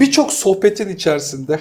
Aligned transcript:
birçok 0.00 0.32
sohbetin 0.32 0.88
içerisinde 0.88 1.58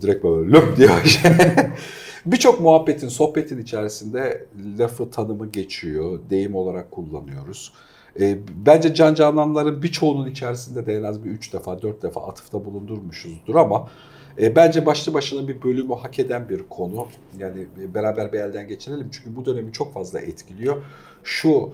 direkt 0.00 0.24
böyle 0.24 0.52
löp 0.52 0.76
diye 0.76 0.88
birçok 2.26 2.60
muhabbetin, 2.60 3.08
sohbetin 3.08 3.58
içerisinde 3.58 4.46
lafı 4.78 5.10
tanımı 5.10 5.46
geçiyor. 5.46 6.20
Deyim 6.30 6.54
olarak 6.54 6.90
kullanıyoruz. 6.90 7.72
E, 8.20 8.38
bence 8.66 8.94
Can 8.94 9.14
Cananların 9.14 9.82
birçoğunun 9.82 10.30
içerisinde 10.30 10.86
de 10.86 10.96
en 10.96 11.02
az 11.02 11.24
bir 11.24 11.30
üç 11.30 11.52
defa, 11.52 11.82
dört 11.82 12.02
defa 12.02 12.20
atıfta 12.20 12.64
bulundurmuşuzdur 12.64 13.54
ama 13.54 13.88
e, 14.40 14.56
bence 14.56 14.86
başlı 14.86 15.14
başına 15.14 15.48
bir 15.48 15.62
bölümü 15.62 15.94
hak 15.94 16.18
eden 16.18 16.48
bir 16.48 16.62
konu. 16.62 17.06
Yani 17.38 17.66
beraber 17.94 18.32
bir 18.32 18.38
elden 18.38 18.68
geçirelim 18.68 19.10
çünkü 19.12 19.36
bu 19.36 19.44
dönemi 19.44 19.72
çok 19.72 19.94
fazla 19.94 20.20
etkiliyor. 20.20 20.76
Şu 21.24 21.70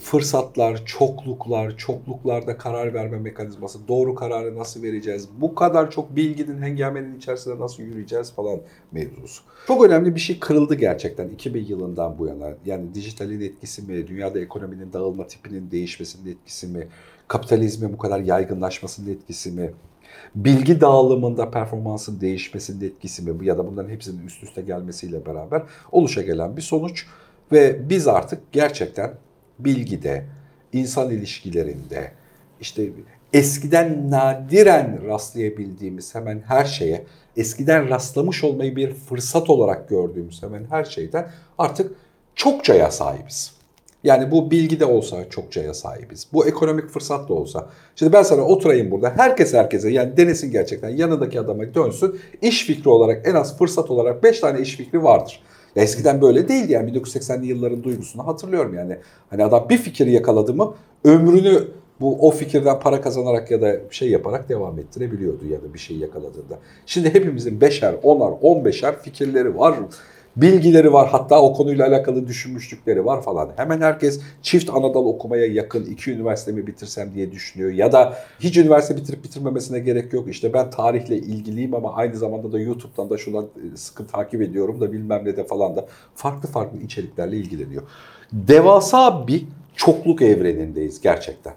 fırsatlar, 0.00 0.84
çokluklar, 0.84 1.76
çokluklarda 1.76 2.58
karar 2.58 2.94
verme 2.94 3.18
mekanizması, 3.18 3.88
doğru 3.88 4.14
kararı 4.14 4.58
nasıl 4.58 4.82
vereceğiz, 4.82 5.28
bu 5.40 5.54
kadar 5.54 5.90
çok 5.90 6.16
bilginin, 6.16 6.62
hengamenin 6.62 7.18
içerisinde 7.18 7.58
nasıl 7.58 7.82
yürüyeceğiz 7.82 8.32
falan 8.32 8.60
mevzusu. 8.92 9.42
Çok 9.66 9.84
önemli 9.84 10.14
bir 10.14 10.20
şey 10.20 10.38
kırıldı 10.38 10.74
gerçekten 10.74 11.28
2000 11.28 11.66
yılından 11.66 12.18
bu 12.18 12.26
yana. 12.26 12.54
Yani 12.66 12.94
dijitalin 12.94 13.40
etkisi 13.40 13.82
mi, 13.82 14.06
dünyada 14.06 14.40
ekonominin 14.40 14.92
dağılma 14.92 15.26
tipinin 15.26 15.70
değişmesinin 15.70 16.32
etkisi 16.32 16.66
mi, 16.66 16.88
kapitalizmin 17.28 17.92
bu 17.92 17.98
kadar 17.98 18.20
yaygınlaşmasının 18.20 19.10
etkisi 19.10 19.50
mi, 19.50 19.70
bilgi 20.34 20.80
dağılımında 20.80 21.50
performansın 21.50 22.20
değişmesinin 22.20 22.86
etkisi 22.86 23.22
mi 23.22 23.46
ya 23.46 23.58
da 23.58 23.66
bunların 23.66 23.90
hepsinin 23.90 24.26
üst 24.26 24.42
üste 24.42 24.62
gelmesiyle 24.62 25.26
beraber 25.26 25.62
oluşa 25.92 26.22
gelen 26.22 26.56
bir 26.56 26.62
sonuç 26.62 27.06
ve 27.52 27.90
biz 27.90 28.08
artık 28.08 28.52
gerçekten 28.52 29.14
bilgide, 29.58 30.24
insan 30.72 31.10
ilişkilerinde, 31.10 32.12
işte 32.60 32.90
eskiden 33.32 34.10
nadiren 34.10 35.00
rastlayabildiğimiz 35.06 36.14
hemen 36.14 36.42
her 36.46 36.64
şeye, 36.64 37.04
eskiden 37.36 37.90
rastlamış 37.90 38.44
olmayı 38.44 38.76
bir 38.76 38.94
fırsat 38.94 39.50
olarak 39.50 39.88
gördüğümüz 39.88 40.42
hemen 40.42 40.64
her 40.70 40.84
şeyden 40.84 41.30
artık 41.58 41.92
çokçaya 42.34 42.90
sahibiz. 42.90 43.56
Yani 44.04 44.30
bu 44.30 44.50
bilgi 44.50 44.80
de 44.80 44.84
olsa 44.84 45.30
çokçaya 45.30 45.74
sahibiz. 45.74 46.26
Bu 46.32 46.46
ekonomik 46.46 46.88
fırsat 46.88 47.28
da 47.28 47.34
olsa. 47.34 47.70
Şimdi 47.96 48.12
ben 48.12 48.22
sana 48.22 48.42
oturayım 48.42 48.90
burada. 48.90 49.12
Herkes 49.16 49.54
herkese 49.54 49.90
yani 49.90 50.16
denesin 50.16 50.52
gerçekten 50.52 50.88
yanındaki 50.88 51.40
adama 51.40 51.74
dönsün. 51.74 52.20
İş 52.42 52.66
fikri 52.66 52.90
olarak 52.90 53.28
en 53.28 53.34
az 53.34 53.58
fırsat 53.58 53.90
olarak 53.90 54.22
5 54.22 54.40
tane 54.40 54.60
iş 54.60 54.76
fikri 54.76 55.04
vardır. 55.04 55.42
Eskiden 55.76 56.22
böyle 56.22 56.48
değildi 56.48 56.72
yani 56.72 56.90
1980'li 56.90 57.46
yılların 57.46 57.84
duygusunu 57.84 58.26
hatırlıyorum 58.26 58.74
yani. 58.74 58.96
Hani 59.30 59.44
adam 59.44 59.66
bir 59.68 59.78
fikri 59.78 60.12
yakaladı 60.12 60.54
mı 60.54 60.74
ömrünü 61.04 61.68
bu 62.00 62.28
o 62.28 62.30
fikirden 62.30 62.80
para 62.80 63.00
kazanarak 63.00 63.50
ya 63.50 63.62
da 63.62 63.76
şey 63.90 64.10
yaparak 64.10 64.48
devam 64.48 64.78
ettirebiliyordu 64.78 65.46
ya 65.46 65.62
da 65.62 65.74
bir 65.74 65.78
şey 65.78 65.96
yakaladığında. 65.96 66.58
Şimdi 66.86 67.14
hepimizin 67.14 67.60
beşer, 67.60 67.94
onar, 68.02 68.32
on 68.42 68.64
beşer 68.64 69.02
fikirleri 69.02 69.58
var 69.58 69.78
bilgileri 70.36 70.92
var. 70.92 71.08
Hatta 71.08 71.42
o 71.42 71.52
konuyla 71.52 71.88
alakalı 71.88 72.26
düşünmüşlükleri 72.28 73.04
var 73.04 73.22
falan. 73.22 73.50
Hemen 73.56 73.80
herkes 73.80 74.20
çift 74.42 74.70
anadal 74.70 75.06
okumaya 75.06 75.46
yakın 75.46 75.84
iki 75.84 76.12
üniversitemi 76.12 76.66
bitirsem 76.66 77.14
diye 77.14 77.32
düşünüyor. 77.32 77.70
Ya 77.70 77.92
da 77.92 78.18
hiç 78.40 78.56
üniversite 78.56 78.96
bitirip 78.96 79.24
bitirmemesine 79.24 79.78
gerek 79.78 80.12
yok. 80.12 80.28
İşte 80.28 80.52
ben 80.52 80.70
tarihle 80.70 81.16
ilgiliyim 81.16 81.74
ama 81.74 81.94
aynı 81.94 82.16
zamanda 82.16 82.52
da 82.52 82.60
YouTube'dan 82.60 83.10
da 83.10 83.18
şuna 83.18 83.38
e, 83.38 83.76
sıkı 83.76 84.06
takip 84.06 84.42
ediyorum 84.42 84.80
da 84.80 84.92
bilmem 84.92 85.24
ne 85.24 85.36
de 85.36 85.44
falan 85.44 85.76
da 85.76 85.86
farklı 86.14 86.48
farklı 86.48 86.78
içeriklerle 86.78 87.36
ilgileniyor. 87.36 87.82
Devasa 88.32 89.26
bir 89.28 89.44
çokluk 89.76 90.22
evrenindeyiz 90.22 91.00
gerçekten. 91.00 91.54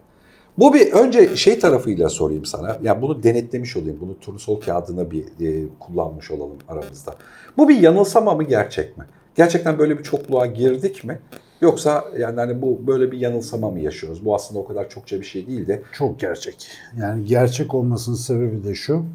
Bu 0.59 0.73
bir 0.73 0.91
önce 0.91 1.35
şey 1.35 1.59
tarafıyla 1.59 2.09
sorayım 2.09 2.45
sana. 2.45 2.67
Ya 2.67 2.79
yani 2.83 3.01
bunu 3.01 3.23
denetlemiş 3.23 3.77
olayım. 3.77 3.97
Bunu 4.01 4.19
turnusol 4.19 4.61
kağıdına 4.61 5.11
bir 5.11 5.23
e, 5.23 5.67
kullanmış 5.79 6.31
olalım 6.31 6.57
aramızda. 6.67 7.15
Bu 7.57 7.69
bir 7.69 7.79
yanılsama 7.79 8.33
mı 8.33 8.43
gerçek 8.43 8.97
mi? 8.97 9.05
Gerçekten 9.35 9.79
böyle 9.79 9.97
bir 9.97 10.03
çokluğa 10.03 10.45
girdik 10.45 11.03
mi? 11.03 11.19
Yoksa 11.61 12.05
yani 12.17 12.39
hani 12.39 12.61
bu 12.61 12.87
böyle 12.87 13.11
bir 13.11 13.17
yanılsama 13.17 13.71
mı 13.71 13.79
yaşıyoruz? 13.79 14.25
Bu 14.25 14.35
aslında 14.35 14.59
o 14.59 14.67
kadar 14.67 14.89
çokça 14.89 15.19
bir 15.19 15.25
şey 15.25 15.47
değil 15.47 15.67
de. 15.67 15.81
Çok 15.93 16.19
gerçek. 16.19 16.67
Yani 16.99 17.25
gerçek 17.25 17.73
olmasının 17.73 18.15
sebebi 18.15 18.63
de 18.63 18.75
şu. 18.75 19.05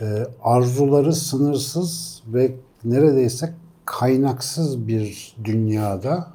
E, 0.00 0.06
arzuları 0.42 1.12
sınırsız 1.12 2.22
ve 2.26 2.52
neredeyse 2.84 3.52
kaynaksız 3.84 4.88
bir 4.88 5.36
dünyada 5.44 6.28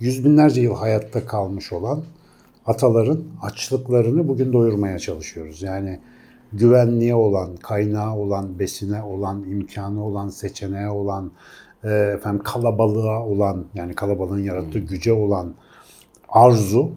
yüz 0.00 0.24
binlerce 0.24 0.60
yıl 0.60 0.74
hayatta 0.74 1.26
kalmış 1.26 1.72
olan 1.72 2.02
ataların 2.66 3.24
açlıklarını 3.42 4.28
bugün 4.28 4.52
doyurmaya 4.52 4.98
çalışıyoruz. 4.98 5.62
Yani 5.62 6.00
güvenliğe 6.52 7.14
olan, 7.14 7.56
kaynağı 7.56 8.16
olan, 8.16 8.58
besine 8.58 9.02
olan, 9.02 9.44
imkanı 9.44 10.04
olan, 10.04 10.28
seçeneğe 10.28 10.88
olan, 10.88 11.32
e, 11.84 11.90
efendim 11.90 12.42
kalabalığa 12.44 13.26
olan, 13.26 13.64
yani 13.74 13.94
kalabalığın 13.94 14.42
yarattığı 14.42 14.78
hmm. 14.78 14.86
güce 14.86 15.12
olan 15.12 15.54
arzu 16.28 16.90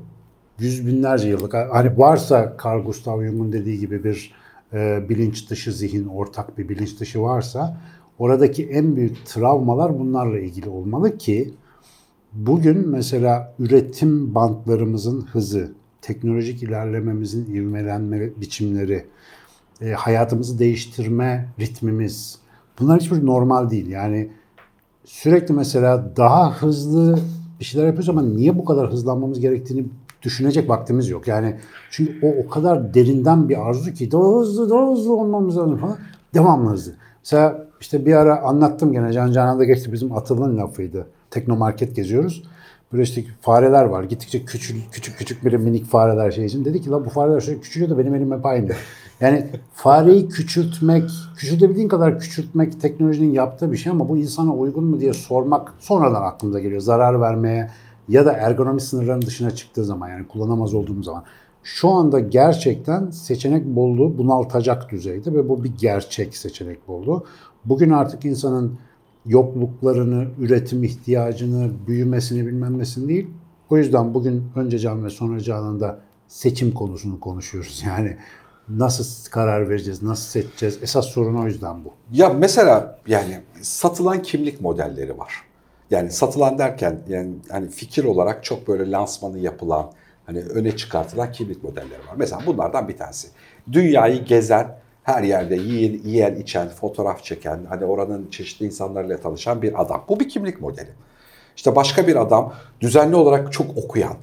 yüz 0.59 0.88
binlerce 0.88 1.28
yıllık. 1.28 1.53
Hani 1.53 1.97
varsa 1.97 2.58
Carl 2.66 2.84
Gustav 2.84 3.24
Jung'un 3.24 3.52
dediği 3.53 3.80
gibi 3.80 4.03
bir 4.03 4.34
e, 4.74 5.09
bilinç 5.09 5.50
dışı 5.50 5.72
zihin, 5.72 6.08
ortak 6.08 6.58
bir 6.58 6.70
bilinç 6.70 7.00
dışı 7.00 7.22
varsa 7.22 7.78
oradaki 8.20 8.70
en 8.70 8.96
büyük 8.96 9.26
travmalar 9.26 10.00
bunlarla 10.00 10.40
ilgili 10.40 10.70
olmalı 10.70 11.18
ki 11.18 11.53
Bugün 12.35 12.90
mesela 12.90 13.53
üretim 13.59 14.35
bantlarımızın 14.35 15.22
hızı, 15.22 15.72
teknolojik 16.01 16.63
ilerlememizin 16.63 17.56
ivmelenme 17.56 18.41
biçimleri, 18.41 19.06
e, 19.81 19.91
hayatımızı 19.91 20.59
değiştirme 20.59 21.50
ritmimiz 21.59 22.40
bunlar 22.79 23.00
hiçbir 23.00 23.25
normal 23.25 23.69
değil. 23.69 23.88
Yani 23.88 24.29
sürekli 25.06 25.53
mesela 25.53 26.12
daha 26.18 26.62
hızlı 26.62 27.19
bir 27.59 27.66
şeyler 27.66 27.85
yapıyoruz 27.85 28.09
ama 28.09 28.22
niye 28.22 28.57
bu 28.57 28.66
kadar 28.66 28.91
hızlanmamız 28.91 29.40
gerektiğini 29.40 29.85
düşünecek 30.22 30.69
vaktimiz 30.69 31.09
yok. 31.09 31.28
Yani 31.28 31.56
çünkü 31.91 32.19
o 32.22 32.46
o 32.46 32.50
kadar 32.50 32.94
derinden 32.94 33.50
bir 33.50 33.69
arzu 33.69 33.94
ki 33.94 34.12
daha 34.12 34.40
hızlı 34.40 34.69
daha 34.69 34.91
hızlı 34.91 35.16
olmamız 35.16 35.57
lazım 35.57 35.78
falan. 35.78 35.97
Devamlı 36.34 36.69
hızlı. 36.69 36.94
Mesela 37.23 37.67
işte 37.81 38.06
bir 38.06 38.13
ara 38.13 38.41
anlattım 38.41 38.91
gene 38.91 39.13
Can 39.13 39.31
Canan'da 39.31 39.63
geçti 39.63 39.94
bizim 39.94 40.12
Atıl'ın 40.12 40.57
lafıydı 40.57 41.07
teknomarket 41.35 41.96
geziyoruz. 41.96 42.44
Böyle 42.94 43.03
işte 43.03 43.23
fareler 43.41 43.84
var. 43.84 44.03
Gittikçe 44.03 44.46
küçük 44.46 44.94
küçük 44.94 45.18
küçük 45.18 45.46
bir 45.46 45.53
minik 45.53 45.85
fareler 45.85 46.31
şey 46.31 46.46
için. 46.46 46.66
Dedi 46.66 46.81
ki 46.81 46.90
la 46.90 47.06
bu 47.06 47.09
fareler 47.09 47.40
şöyle 47.40 47.59
küçülüyor 47.59 47.91
da 47.91 47.97
benim 47.97 48.16
elim 48.16 48.31
hep 48.31 48.46
aynı. 48.46 48.72
Yani 49.22 49.47
fareyi 49.73 50.29
küçültmek, 50.29 51.09
küçültebildiğin 51.38 51.88
kadar 51.88 52.19
küçültmek 52.19 52.81
teknolojinin 52.81 53.34
yaptığı 53.34 53.72
bir 53.72 53.78
şey 53.78 53.91
ama 53.91 54.09
bu 54.09 54.18
insana 54.18 54.53
uygun 54.53 54.84
mu 54.84 55.00
diye 55.00 55.13
sormak 55.13 55.73
sonradan 55.79 56.22
aklımıza 56.22 56.59
geliyor. 56.59 56.81
Zarar 56.81 57.22
vermeye 57.22 57.69
ya 58.07 58.25
da 58.25 58.34
ergonomi 58.34 58.81
sınırlarının 58.81 59.25
dışına 59.25 59.52
çıktığı 59.52 59.85
zaman 59.85 60.09
yani 60.09 60.28
kullanamaz 60.28 60.73
olduğum 60.73 61.03
zaman. 61.03 61.23
Şu 61.63 61.90
anda 61.90 62.19
gerçekten 62.19 63.09
seçenek 63.09 63.66
bolluğu 63.66 64.17
bunaltacak 64.17 64.91
düzeyde 64.91 65.34
ve 65.34 65.50
bu 65.50 65.63
bir 65.63 65.72
gerçek 65.78 66.38
seçenek 66.38 66.88
bolluğu. 66.88 67.25
Bugün 67.66 67.90
artık 67.90 68.25
insanın 68.25 68.78
yokluklarını, 69.25 70.28
üretim 70.40 70.84
ihtiyacını, 70.84 71.72
büyümesini 71.88 72.47
bilmem 72.47 72.80
nesini 72.80 73.09
değil. 73.09 73.28
O 73.69 73.78
yüzden 73.78 74.13
bugün 74.13 74.44
önce 74.56 74.80
can 74.80 75.06
ve 75.06 75.09
sonra 75.09 75.40
canında 75.40 76.00
seçim 76.28 76.72
konusunu 76.74 77.19
konuşuyoruz. 77.19 77.84
Yani 77.88 78.18
nasıl 78.69 79.31
karar 79.31 79.69
vereceğiz, 79.69 80.03
nasıl 80.03 80.25
seçeceğiz? 80.30 80.80
Esas 80.81 81.06
sorun 81.06 81.35
o 81.35 81.46
yüzden 81.46 81.85
bu. 81.85 81.94
Ya 82.12 82.30
mesela 82.30 83.00
yani 83.08 83.41
satılan 83.62 84.22
kimlik 84.22 84.62
modelleri 84.62 85.18
var. 85.18 85.34
Yani 85.91 86.12
satılan 86.12 86.58
derken 86.58 87.02
yani 87.09 87.34
hani 87.50 87.69
fikir 87.69 88.03
olarak 88.03 88.44
çok 88.44 88.68
böyle 88.68 88.91
lansmanı 88.91 89.40
yapılan, 89.40 89.91
hani 90.26 90.40
öne 90.40 90.76
çıkartılan 90.76 91.32
kimlik 91.32 91.64
modelleri 91.64 92.00
var. 92.08 92.16
Mesela 92.17 92.41
bunlardan 92.46 92.88
bir 92.88 92.97
tanesi. 92.97 93.28
Dünyayı 93.72 94.26
gezen 94.26 94.79
her 95.05 95.23
yerde 95.23 95.55
yiyen, 95.55 95.99
yiyen, 96.03 96.35
içen, 96.35 96.69
fotoğraf 96.69 97.23
çeken, 97.23 97.59
hani 97.69 97.85
oranın 97.85 98.29
çeşitli 98.31 98.66
insanlarla 98.66 99.17
tanışan 99.17 99.61
bir 99.61 99.81
adam. 99.81 100.05
Bu 100.09 100.19
bir 100.19 100.29
kimlik 100.29 100.61
modeli. 100.61 100.90
İşte 101.55 101.75
başka 101.75 102.07
bir 102.07 102.16
adam 102.16 102.53
düzenli 102.81 103.16
olarak 103.16 103.53
çok 103.53 103.78
okuyan, 103.78 104.16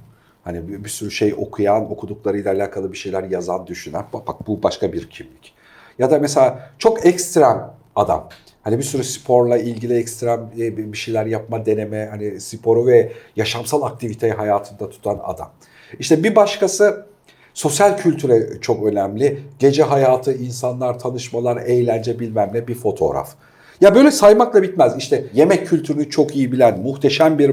hani 0.44 0.68
bir, 0.68 0.84
bir 0.84 0.88
sürü 0.88 1.10
şey 1.10 1.34
okuyan, 1.38 1.92
okuduklarıyla 1.92 2.52
alakalı 2.52 2.92
bir 2.92 2.96
şeyler 2.96 3.22
yazan, 3.24 3.66
düşünen, 3.66 4.04
bak, 4.12 4.46
bu 4.46 4.62
başka 4.62 4.92
bir 4.92 5.10
kimlik. 5.10 5.54
Ya 5.98 6.10
da 6.10 6.18
mesela 6.18 6.70
çok 6.78 7.06
ekstrem 7.06 7.74
adam. 7.96 8.28
Hani 8.62 8.78
bir 8.78 8.82
sürü 8.82 9.04
sporla 9.04 9.58
ilgili 9.58 9.94
ekstrem 9.94 10.50
e, 10.58 10.92
bir 10.92 10.98
şeyler 10.98 11.26
yapma, 11.26 11.66
deneme, 11.66 12.06
hani 12.10 12.40
sporu 12.40 12.86
ve 12.86 13.12
yaşamsal 13.36 13.82
aktiviteyi 13.82 14.32
hayatında 14.32 14.90
tutan 14.90 15.20
adam. 15.24 15.50
İşte 15.98 16.24
bir 16.24 16.36
başkası 16.36 17.11
Sosyal 17.54 17.96
kültüre 17.96 18.60
çok 18.60 18.86
önemli. 18.86 19.42
Gece 19.58 19.82
hayatı, 19.82 20.32
insanlar, 20.32 20.98
tanışmalar, 20.98 21.56
eğlence 21.56 22.20
bilmem 22.20 22.50
ne 22.54 22.68
bir 22.68 22.74
fotoğraf. 22.74 23.34
Ya 23.80 23.94
böyle 23.94 24.10
saymakla 24.10 24.62
bitmez. 24.62 24.94
İşte 24.98 25.24
yemek 25.34 25.66
kültürünü 25.66 26.10
çok 26.10 26.36
iyi 26.36 26.52
bilen, 26.52 26.80
muhteşem 26.80 27.38
bir 27.38 27.50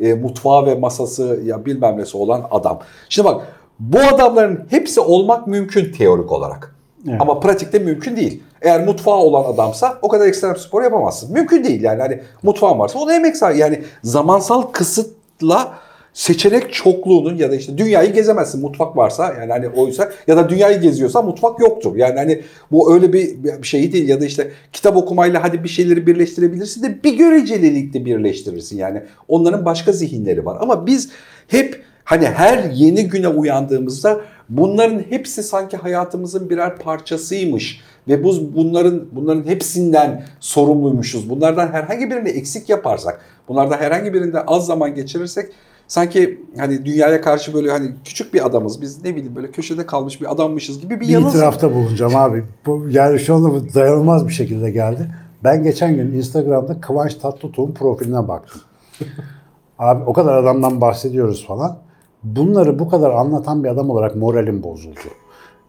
e, 0.00 0.08
e, 0.08 0.14
mutfağı 0.14 0.66
ve 0.66 0.74
masası 0.74 1.40
ya 1.44 1.64
bilmem 1.64 1.98
nesi 1.98 2.16
olan 2.16 2.46
adam. 2.50 2.80
Şimdi 3.08 3.28
bak 3.28 3.46
bu 3.78 3.98
adamların 3.98 4.66
hepsi 4.70 5.00
olmak 5.00 5.46
mümkün 5.46 5.92
teorik 5.92 6.32
olarak. 6.32 6.74
Evet. 7.08 7.20
Ama 7.20 7.40
pratikte 7.40 7.78
mümkün 7.78 8.16
değil. 8.16 8.42
Eğer 8.62 8.84
mutfağı 8.84 9.16
olan 9.16 9.52
adamsa 9.52 9.98
o 10.02 10.08
kadar 10.08 10.26
ekstrem 10.26 10.56
spor 10.56 10.82
yapamazsın. 10.82 11.32
Mümkün 11.32 11.64
değil 11.64 11.82
yani 11.82 12.02
hani 12.02 12.20
mutfağın 12.42 12.78
varsa 12.78 12.98
o 12.98 13.08
da 13.08 13.14
emek 13.14 13.36
sar. 13.36 13.50
Yani 13.52 13.82
zamansal 14.02 14.62
kısıtla 14.62 15.72
seçenek 16.12 16.72
çokluğunun 16.72 17.36
ya 17.36 17.50
da 17.50 17.56
işte 17.56 17.78
dünyayı 17.78 18.12
gezemezsin 18.12 18.60
mutfak 18.60 18.96
varsa 18.96 19.34
yani 19.40 19.52
hani 19.52 19.68
oysa 19.68 20.10
ya 20.26 20.36
da 20.36 20.48
dünyayı 20.48 20.80
geziyorsa 20.80 21.22
mutfak 21.22 21.60
yoktur. 21.60 21.96
Yani 21.96 22.18
hani 22.18 22.42
bu 22.70 22.94
öyle 22.94 23.12
bir 23.12 23.62
şey 23.62 23.92
değil 23.92 24.08
ya 24.08 24.20
da 24.20 24.26
işte 24.26 24.50
kitap 24.72 24.96
okumayla 24.96 25.42
hadi 25.42 25.64
bir 25.64 25.68
şeyleri 25.68 26.06
birleştirebilirsin 26.06 26.82
de 26.82 27.04
bir 27.04 27.18
görecelilikte 27.18 28.04
birleştirirsin 28.04 28.78
yani. 28.78 29.02
Onların 29.28 29.64
başka 29.64 29.92
zihinleri 29.92 30.46
var 30.46 30.58
ama 30.60 30.86
biz 30.86 31.10
hep 31.48 31.84
hani 32.04 32.26
her 32.26 32.70
yeni 32.70 33.08
güne 33.08 33.28
uyandığımızda 33.28 34.20
bunların 34.48 35.02
hepsi 35.10 35.42
sanki 35.42 35.76
hayatımızın 35.76 36.50
birer 36.50 36.76
parçasıymış 36.76 37.80
ve 38.08 38.24
bu 38.24 38.54
bunların 38.56 39.04
bunların 39.12 39.46
hepsinden 39.46 40.24
sorumluymuşuz. 40.40 41.30
Bunlardan 41.30 41.68
herhangi 41.68 42.10
birini 42.10 42.28
eksik 42.28 42.68
yaparsak, 42.68 43.20
bunlardan 43.48 43.78
herhangi 43.78 44.14
birinde 44.14 44.40
az 44.40 44.66
zaman 44.66 44.94
geçirirsek 44.94 45.52
sanki 45.92 46.40
hani 46.58 46.84
dünyaya 46.84 47.20
karşı 47.20 47.54
böyle 47.54 47.70
hani 47.70 47.90
küçük 48.04 48.34
bir 48.34 48.46
adamız. 48.46 48.82
Biz 48.82 49.04
ne 49.04 49.16
bileyim 49.16 49.36
böyle 49.36 49.50
köşede 49.50 49.86
kalmış 49.86 50.20
bir 50.20 50.32
adammışız 50.32 50.80
gibi 50.80 50.94
bir 50.94 51.00
Bir 51.00 51.08
yanılsın. 51.08 51.38
itirafta 51.38 51.74
bulunacağım 51.74 52.16
abi. 52.16 52.44
Bu, 52.66 52.86
yani 52.90 53.18
şu 53.18 53.34
anda 53.34 53.74
dayanılmaz 53.74 54.28
bir 54.28 54.32
şekilde 54.32 54.70
geldi. 54.70 55.14
Ben 55.44 55.62
geçen 55.62 55.96
gün 55.96 56.12
Instagram'da 56.12 56.80
Kıvanç 56.80 57.14
Tatlıtuğ'un 57.14 57.72
profiline 57.72 58.28
baktım. 58.28 58.60
Abi 59.78 60.04
o 60.04 60.12
kadar 60.12 60.36
adamdan 60.36 60.80
bahsediyoruz 60.80 61.46
falan. 61.46 61.78
Bunları 62.24 62.78
bu 62.78 62.88
kadar 62.88 63.10
anlatan 63.10 63.64
bir 63.64 63.68
adam 63.68 63.90
olarak 63.90 64.16
moralim 64.16 64.62
bozuldu. 64.62 64.98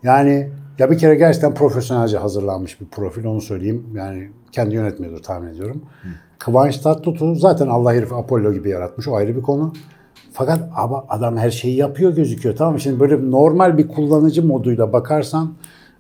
Yani 0.04 0.50
ya 0.80 0.92
bir 0.92 0.98
kere 0.98 1.16
gerçekten 1.16 1.54
profesyonelce 1.54 2.18
hazırlanmış 2.18 2.82
bir 2.82 2.86
profil 2.86 3.26
onu 3.26 3.42
söyleyeyim. 3.42 3.86
Yani 3.96 4.30
kendi 4.52 4.76
yönetmiyordur 4.76 5.24
tahmin 5.24 5.48
ediyorum. 5.48 5.82
Kıvanç 6.40 6.78
Tatlıtuğ 6.78 7.36
zaten 7.36 7.68
Allah 7.68 7.94
herif 7.94 8.14
Apollo 8.14 8.54
gibi 8.54 8.70
yaratmış 8.70 9.08
o 9.08 9.16
ayrı 9.16 9.36
bir 9.36 9.42
konu. 9.42 9.74
Fakat 10.34 10.70
ama 10.76 11.06
adam 11.10 11.38
her 11.38 11.52
şeyi 11.52 11.76
yapıyor 11.76 12.16
gözüküyor. 12.16 12.56
Tamam? 12.56 12.80
Şimdi 12.80 13.00
böyle 13.00 13.32
normal 13.32 13.78
bir 13.78 13.88
kullanıcı 13.88 14.44
moduyla 14.44 14.94
bakarsan 14.94 15.54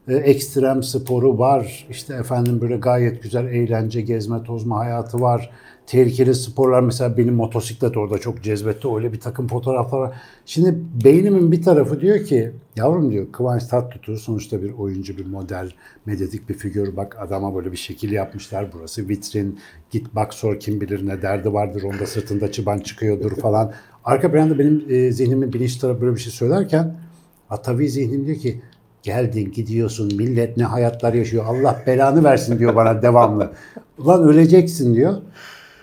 e, 0.07 0.15
ekstrem 0.15 0.83
sporu 0.83 1.39
var. 1.39 1.87
İşte 1.89 2.13
efendim 2.13 2.61
böyle 2.61 2.77
gayet 2.77 3.23
güzel 3.23 3.45
eğlence, 3.45 4.01
gezme, 4.01 4.43
tozma 4.43 4.79
hayatı 4.79 5.21
var. 5.21 5.49
Tehlikeli 5.87 6.35
sporlar 6.35 6.81
mesela 6.81 7.17
benim 7.17 7.35
motosiklet 7.35 7.97
orada 7.97 8.17
çok 8.17 8.43
cezbetti. 8.43 8.87
Öyle 8.95 9.13
bir 9.13 9.19
takım 9.19 9.47
fotoğraflar 9.47 9.99
var. 9.99 10.15
Şimdi 10.45 10.75
beynimin 11.03 11.51
bir 11.51 11.61
tarafı 11.61 12.01
diyor 12.01 12.25
ki 12.25 12.51
yavrum 12.75 13.11
diyor 13.11 13.31
Kıvanç 13.31 13.63
Tatlıtuğ 13.63 14.17
sonuçta 14.17 14.61
bir 14.61 14.71
oyuncu, 14.71 15.17
bir 15.17 15.25
model, 15.25 15.71
medyatik 16.05 16.49
bir 16.49 16.53
figür. 16.53 16.95
Bak 16.97 17.17
adama 17.19 17.55
böyle 17.55 17.71
bir 17.71 17.77
şekil 17.77 18.11
yapmışlar. 18.11 18.69
Burası 18.73 19.09
vitrin. 19.09 19.59
Git 19.91 20.15
bak 20.15 20.33
sor 20.33 20.59
kim 20.59 20.81
bilir 20.81 21.07
ne 21.07 21.21
derdi 21.21 21.53
vardır. 21.53 21.83
Onda 21.83 22.05
sırtında 22.05 22.51
çıban 22.51 22.79
çıkıyordur 22.79 23.35
falan. 23.35 23.73
Arka 24.03 24.31
planda 24.31 24.59
benim 24.59 24.85
e, 24.89 25.11
zihnimin 25.11 25.53
bilinç 25.53 25.75
tarafı 25.75 26.01
böyle 26.01 26.15
bir 26.15 26.19
şey 26.19 26.33
söylerken 26.33 26.95
Atavi 27.49 27.89
zihnim 27.89 28.25
diyor 28.25 28.37
ki 28.37 28.61
geldin 29.03 29.51
gidiyorsun 29.51 30.11
millet 30.17 30.57
ne 30.57 30.63
hayatlar 30.63 31.13
yaşıyor 31.13 31.45
Allah 31.47 31.81
belanı 31.87 32.23
versin 32.23 32.59
diyor 32.59 32.75
bana 32.75 33.01
devamlı. 33.01 33.51
Ulan 33.97 34.23
öleceksin 34.23 34.95
diyor. 34.95 35.13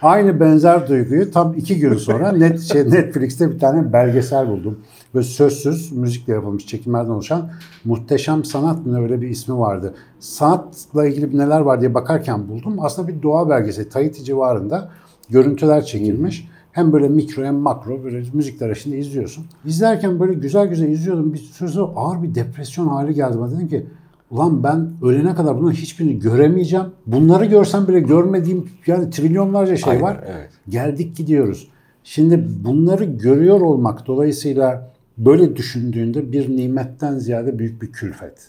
Aynı 0.02 0.40
benzer 0.40 0.88
duyguyu 0.88 1.30
tam 1.30 1.54
iki 1.54 1.78
gün 1.78 1.94
sonra 1.94 2.32
net 2.38 2.60
şey, 2.60 2.90
Netflix'te 2.90 3.50
bir 3.50 3.58
tane 3.58 3.92
belgesel 3.92 4.48
buldum. 4.48 4.80
Böyle 5.14 5.26
sözsüz 5.26 5.92
müzikle 5.92 6.32
yapılmış 6.32 6.66
çekimlerden 6.66 7.10
oluşan 7.10 7.50
Muhteşem 7.84 8.44
Sanat 8.44 8.86
mı 8.86 9.02
öyle 9.02 9.20
bir 9.20 9.28
ismi 9.28 9.58
vardı. 9.58 9.94
Sanatla 10.20 11.06
ilgili 11.06 11.38
neler 11.38 11.60
var 11.60 11.80
diye 11.80 11.94
bakarken 11.94 12.48
buldum. 12.48 12.76
Aslında 12.80 13.08
bir 13.08 13.22
doğa 13.22 13.50
belgeseli 13.50 13.88
Tahiti 13.88 14.24
civarında 14.24 14.90
görüntüler 15.30 15.84
çekilmiş. 15.84 16.48
Hem 16.72 16.92
böyle 16.92 17.08
mikro 17.08 17.44
hem 17.44 17.54
makro 17.54 18.04
böyle 18.04 18.22
müzikler 18.32 18.74
şimdi 18.74 18.96
izliyorsun. 18.96 19.46
İzlerken 19.64 20.20
böyle 20.20 20.34
güzel 20.34 20.66
güzel 20.66 20.88
izliyordum. 20.88 21.32
Bir 21.32 21.38
süre 21.38 21.68
sonra 21.68 21.92
ağır 21.96 22.22
bir 22.22 22.34
depresyon 22.34 22.88
hali 22.88 23.14
geldi 23.14 23.38
bana. 23.38 23.50
Dedim 23.50 23.68
ki 23.68 23.86
ulan 24.30 24.62
ben 24.62 24.90
ölene 25.02 25.34
kadar 25.34 25.58
bunların 25.58 25.74
hiçbirini 25.76 26.18
göremeyeceğim. 26.18 26.86
Bunları 27.06 27.44
görsem 27.44 27.88
bile 27.88 28.00
görmediğim 28.00 28.68
yani 28.86 29.10
trilyonlarca 29.10 29.76
şey 29.76 29.90
Aynen, 29.92 30.02
var. 30.02 30.20
evet. 30.26 30.50
Geldik 30.68 31.16
gidiyoruz. 31.16 31.68
Şimdi 32.04 32.48
bunları 32.64 33.04
görüyor 33.04 33.60
olmak 33.60 34.06
dolayısıyla 34.06 34.90
böyle 35.18 35.56
düşündüğünde 35.56 36.32
bir 36.32 36.56
nimetten 36.56 37.18
ziyade 37.18 37.58
büyük 37.58 37.82
bir 37.82 37.92
külfet. 37.92 38.48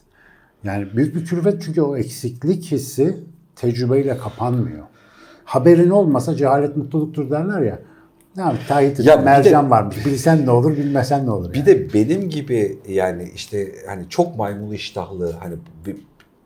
Yani 0.63 0.88
büyük 0.95 1.15
bir 1.15 1.25
külfet 1.25 1.62
çünkü 1.62 1.81
o 1.81 1.97
eksiklik 1.97 2.71
hissi 2.71 3.18
tecrübeyle 3.56 4.18
kapanmıyor. 4.18 4.83
Haberin 5.45 5.89
olmasa 5.89 6.35
cehalet 6.35 6.77
mutluluktur 6.77 7.31
derler 7.31 7.62
ya. 7.62 7.79
Yani 8.38 8.57
Tahiti'de 8.68 9.10
Ya 9.10 9.16
bir 9.16 9.22
de- 9.22 9.25
mercan 9.25 9.72
varmış. 9.72 10.06
Bilsen 10.06 10.45
ne 10.45 10.51
olur, 10.51 10.78
bilmesen 10.78 11.25
ne 11.25 11.31
olur. 11.31 11.54
Bir 11.54 11.57
yani. 11.57 11.66
de 11.68 11.94
benim 11.94 12.30
gibi 12.30 12.78
yani 12.88 13.31
işte 13.36 13.72
hani 13.88 14.10
çok 14.10 14.38
maymun 14.38 14.72
iştahlı 14.74 15.31
hani 15.39 15.56
bir- 15.86 15.95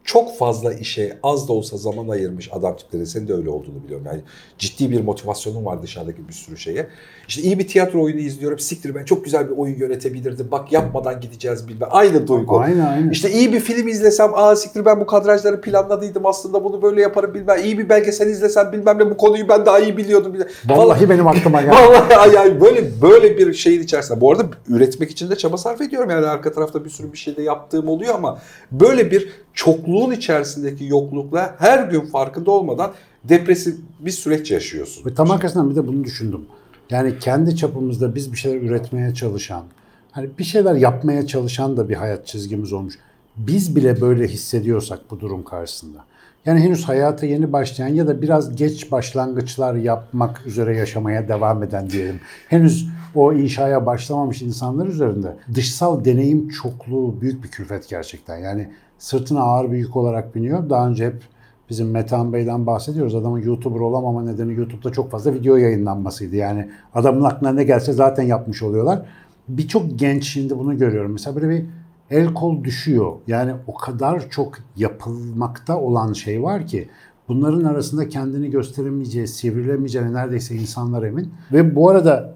çok 0.06 0.38
fazla 0.38 0.74
işe 0.74 1.18
az 1.24 1.48
da 1.48 1.54
olsa 1.54 1.78
zaman 1.78 2.07
ayırmış 2.07 2.50
adam 2.54 2.78
tipleri 2.78 3.06
senin 3.06 3.28
de 3.28 3.34
öyle 3.34 3.50
olduğunu 3.50 3.84
biliyorum. 3.84 4.06
Yani 4.06 4.22
ciddi 4.57 4.92
bir 4.92 5.02
motivasyonun 5.02 5.66
var 5.66 5.84
dışarıdaki 5.84 6.28
bir 6.28 6.34
sürü 6.34 6.57
şeye. 6.57 6.88
İşte 7.28 7.42
iyi 7.42 7.60
bir 7.60 7.68
tiyatro 7.68 8.04
oyunu 8.04 8.19
izliyorum. 8.19 8.60
Siktir 8.60 8.96
ben 8.96 9.06
çok 9.06 9.25
güzel 9.25 9.50
bir 9.50 9.57
oyun 9.57 9.75
yönetebilirdim. 9.75 10.48
Bak 10.52 10.72
yapmadan 10.72 11.22
gideceğiz 11.22 11.68
bilmem. 11.68 11.90
Aynı 11.92 12.28
duygu. 12.28 12.60
Aynen 12.60 12.86
aynen. 12.86 13.10
İşte 13.10 13.31
iyi 13.31 13.54
bir 13.54 13.60
film 13.60 13.88
izlesem, 13.88 14.31
aa 14.34 14.56
siktir 14.56 14.86
ben 14.86 15.00
bu 15.00 15.06
kadrajları 15.06 15.62
planladıydım 15.62 16.25
aslında 16.25 16.63
bunu 16.63 16.81
böyle 16.81 17.01
yaparım 17.01 17.34
bilmem. 17.34 17.58
İyi 17.63 17.78
bir 17.78 17.90
belgesel 17.90 18.28
izlesem 18.28 18.72
bilmem 18.72 19.00
ne 19.00 19.10
bu 19.10 19.18
konuyu 19.18 19.50
ben 19.50 19.66
daha 19.66 19.80
iyi 19.80 19.98
biliyordum. 19.98 20.34
bilmem. 20.34 20.48
Vallahi 20.66 21.10
benim 21.10 21.28
aklıma 21.28 21.62
geldi. 21.62 21.75
Vallahi 21.75 22.36
yani 22.36 22.62
böyle 22.62 23.01
böyle 23.01 23.38
bir 23.38 23.54
şeyin 23.54 23.84
içerisinde. 23.84 24.22
Bu 24.22 24.31
arada 24.31 24.44
üretmek 24.68 25.12
için 25.12 25.30
de 25.30 25.36
çaba 25.36 25.58
sarf 25.58 25.81
ediyorum. 25.81 26.10
Yani 26.10 26.25
arka 26.25 26.51
tarafta 26.51 26.86
bir 26.86 26.90
sürü 26.90 27.13
bir 27.13 27.18
şey 27.18 27.36
de 27.38 27.42
yaptığım 27.42 27.88
oluyor 27.88 28.16
ama 28.16 28.40
böyle 28.72 29.12
bir 29.12 29.46
çokluğun 29.95 30.12
içerisindeki 30.12 30.86
yoklukla 30.86 31.56
her 31.59 31.88
gün 31.88 32.01
farkında 32.01 32.51
olmadan 32.51 32.94
depresif 33.24 33.75
bir 34.00 34.12
süreç 34.12 34.51
yaşıyorsun. 34.51 35.06
Ve 35.06 35.13
tam 35.13 35.31
arkasından 35.31 35.69
bir 35.69 35.75
de 35.75 35.88
bunu 35.88 36.03
düşündüm. 36.03 36.45
Yani 36.89 37.19
kendi 37.19 37.56
çapımızda 37.56 38.15
biz 38.15 38.31
bir 38.31 38.38
şeyler 38.38 38.62
üretmeye 38.62 39.13
çalışan, 39.13 39.63
hani 40.12 40.29
bir 40.39 40.43
şeyler 40.43 40.75
yapmaya 40.75 41.27
çalışan 41.27 41.77
da 41.77 41.89
bir 41.89 41.96
hayat 41.96 42.27
çizgimiz 42.27 42.74
olmuş. 42.74 43.00
Biz 43.38 43.75
bile 43.75 44.01
böyle 44.01 44.27
hissediyorsak 44.27 45.00
bu 45.12 45.20
durum 45.20 45.43
karşısında. 45.43 46.05
Yani 46.46 46.60
henüz 46.60 46.88
hayata 46.88 47.25
yeni 47.25 47.54
başlayan 47.54 47.88
ya 47.88 48.08
da 48.08 48.22
biraz 48.22 48.56
geç 48.56 48.92
başlangıçlar 48.92 49.75
yapmak 49.75 50.46
üzere 50.46 50.78
yaşamaya 50.78 51.28
devam 51.28 51.64
eden 51.64 51.90
diyelim. 51.90 52.20
Henüz 52.50 52.90
o 53.16 53.34
inşaya 53.34 53.86
başlamamış 53.86 54.42
insanlar 54.42 54.88
üzerinde 54.88 55.36
dışsal 55.54 56.06
deneyim 56.06 56.50
çokluğu 56.50 57.22
büyük 57.22 57.44
bir 57.44 57.52
külfet 57.52 57.90
gerçekten. 57.90 58.38
Yani 58.38 58.70
sırtına 59.00 59.42
ağır 59.42 59.72
bir 59.72 59.78
yük 59.78 59.96
olarak 59.96 60.36
biniyor. 60.36 60.70
Daha 60.70 60.88
önce 60.88 61.06
hep 61.06 61.24
Bizim 61.70 61.92
Metehan 61.92 62.34
Bey'den 62.34 62.66
bahsediyoruz. 62.68 63.16
Adamın 63.16 63.42
YouTuber 63.42 63.80
olamama 63.80 64.24
nedeni 64.24 64.54
YouTube'da 64.54 64.92
çok 64.92 65.12
fazla 65.12 65.34
video 65.34 65.56
yayınlanmasıydı. 65.56 66.36
Yani 66.36 66.70
adamın 66.94 67.24
aklına 67.24 67.52
ne 67.52 67.64
gelse 67.64 67.94
zaten 67.94 68.24
yapmış 68.24 68.64
oluyorlar. 68.64 69.02
Birçok 69.48 70.00
genç 70.00 70.24
şimdi 70.28 70.58
bunu 70.60 70.78
görüyorum. 70.78 71.12
Mesela 71.12 71.36
böyle 71.36 71.50
bir 71.50 71.66
el 72.12 72.33
kol 72.33 72.63
düşüyor. 72.63 73.13
Yani 73.27 73.53
o 73.67 73.74
kadar 73.74 74.29
çok 74.29 74.57
yapılmakta 74.75 75.79
olan 75.79 76.13
şey 76.13 76.43
var 76.43 76.67
ki 76.67 76.89
bunların 77.27 77.63
arasında 77.63 78.09
kendini 78.09 78.50
gösteremeyeceği, 78.50 79.27
sivrilemeyeceğine 79.27 80.13
neredeyse 80.13 80.55
insanlar 80.55 81.03
emin. 81.03 81.33
Ve 81.51 81.75
bu 81.75 81.89
arada 81.89 82.35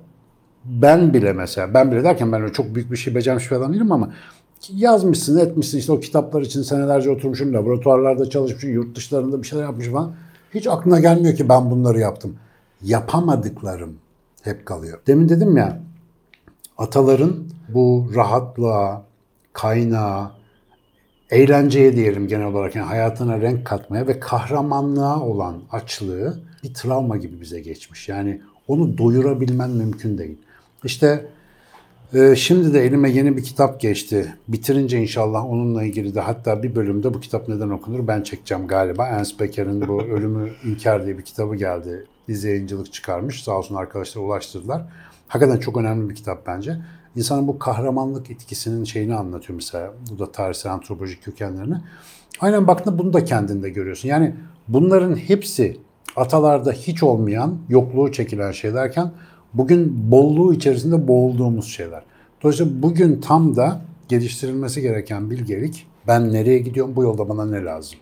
ben 0.66 1.14
bile 1.14 1.34
mesela, 1.34 1.74
ben 1.74 1.92
bile 1.92 2.04
derken 2.04 2.32
ben 2.32 2.42
öyle 2.42 2.54
çok 2.54 2.76
büyük 2.76 2.92
bir 2.92 2.98
şey 2.98 3.16
becermiş 3.16 3.52
bir 3.52 3.56
adam 3.56 3.74
değilim 3.74 3.92
ama 3.92 4.14
yazmışsın, 4.74 5.38
etmişsin 5.38 5.78
işte 5.78 5.92
o 5.92 6.00
kitaplar 6.00 6.42
için 6.42 6.62
senelerce 6.62 7.10
oturmuşum, 7.10 7.54
laboratuvarlarda 7.54 8.30
çalışmışım, 8.30 8.70
yurt 8.70 8.96
dışlarında 8.96 9.42
bir 9.42 9.48
şeyler 9.48 9.64
yapmışım 9.64 9.94
falan. 9.94 10.14
Hiç 10.54 10.68
aklına 10.68 11.00
gelmiyor 11.00 11.36
ki 11.36 11.50
ben 11.50 11.72
bunları 11.72 12.00
yaptım. 12.00 12.36
Yapamadıklarım 12.84 13.94
hep 14.42 14.66
kalıyor. 14.66 15.00
Demin 15.08 15.30
dedim 15.30 15.58
ya, 15.58 15.82
ataların 16.78 17.34
bu 17.70 18.12
rahatlığa, 18.16 19.04
kaynağa, 19.62 20.32
eğlenceye 21.30 21.96
diyelim 21.96 22.28
genel 22.28 22.46
olarak 22.46 22.76
yani 22.76 22.88
hayatına 22.88 23.42
renk 23.42 23.66
katmaya 23.66 24.08
ve 24.08 24.20
kahramanlığa 24.20 25.20
olan 25.20 25.56
açlığı 25.72 26.40
bir 26.64 26.74
travma 26.74 27.18
gibi 27.18 27.42
bize 27.42 27.60
geçmiş. 27.60 28.10
Yani 28.10 28.42
onu 28.68 28.98
doyurabilmen 28.98 29.70
mümkün 29.70 30.18
değil. 30.18 30.38
İşte 30.84 31.26
e, 32.14 32.36
şimdi 32.36 32.74
de 32.74 32.86
elime 32.86 33.10
yeni 33.10 33.38
bir 33.38 33.44
kitap 33.44 33.82
geçti. 33.82 34.34
Bitirince 34.48 35.02
inşallah 35.02 35.46
onunla 35.46 35.84
ilgili 35.84 36.16
de 36.16 36.20
hatta 36.20 36.64
bir 36.64 36.76
bölümde 36.76 37.14
bu 37.14 37.20
kitap 37.20 37.48
neden 37.48 37.70
okunur 37.70 38.08
ben 38.08 38.22
çekeceğim 38.22 38.68
galiba. 38.68 39.08
Ernst 39.08 39.40
Becker'in 39.40 39.88
bu 39.88 40.02
Ölümü 40.16 40.52
İnkar 40.66 41.06
diye 41.06 41.18
bir 41.18 41.24
kitabı 41.24 41.56
geldi. 41.56 42.06
Dizi 42.28 42.48
yayıncılık 42.48 42.94
çıkarmış. 42.94 43.44
Sağ 43.44 43.58
olsun 43.58 43.76
arkadaşlar 43.76 44.22
ulaştırdılar. 44.22 44.82
Hakikaten 45.28 45.60
çok 45.60 45.78
önemli 45.78 46.10
bir 46.10 46.16
kitap 46.16 46.48
bence. 46.48 46.78
İnsanın 47.16 47.48
bu 47.48 47.60
kahramanlık 47.60 48.32
etkisinin 48.32 48.84
şeyini 48.84 49.16
anlatıyor 49.16 49.56
mesela. 49.56 49.94
Bu 50.12 50.20
da 50.20 50.32
tarihsel 50.32 50.72
antropolojik 50.74 51.24
kökenlerini. 51.24 51.78
Aynen 52.40 52.68
baktığında 52.68 53.00
bunu 53.00 53.14
da 53.14 53.26
kendinde 53.26 53.70
görüyorsun. 53.70 54.10
Yani 54.10 54.36
bunların 54.68 55.16
hepsi 55.16 55.78
atalarda 56.16 56.72
hiç 56.72 57.04
olmayan, 57.04 57.58
yokluğu 57.70 58.12
çekilen 58.12 58.52
şeylerken 58.52 59.12
bugün 59.54 60.12
bolluğu 60.12 60.54
içerisinde 60.54 61.08
boğulduğumuz 61.08 61.68
şeyler. 61.68 62.04
Dolayısıyla 62.44 62.84
bugün 62.84 63.22
tam 63.22 63.56
da 63.56 63.82
geliştirilmesi 64.08 64.82
gereken 64.82 65.30
bilgelik 65.30 65.88
ben 66.08 66.34
nereye 66.34 66.60
gidiyorum 66.60 66.96
bu 66.96 67.04
yolda 67.04 67.30
bana 67.30 67.46
ne 67.46 67.64
lazım? 67.64 68.00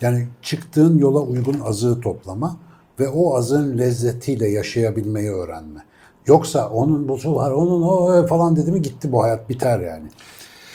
Yani 0.00 0.26
çıktığın 0.42 0.98
yola 0.98 1.20
uygun 1.20 1.60
azığı 1.60 2.00
toplama 2.00 2.56
ve 3.00 3.08
o 3.08 3.36
azığın 3.36 3.78
lezzetiyle 3.78 4.48
yaşayabilmeyi 4.48 5.30
öğrenme. 5.30 5.80
Yoksa 6.26 6.68
onun 6.68 7.08
busu 7.08 7.34
var, 7.34 7.50
onun 7.50 7.82
o 7.82 8.26
falan 8.26 8.56
dedi 8.56 8.72
mi 8.72 8.82
gitti 8.82 9.12
bu 9.12 9.22
hayat 9.22 9.48
biter 9.48 9.80
yani. 9.80 10.04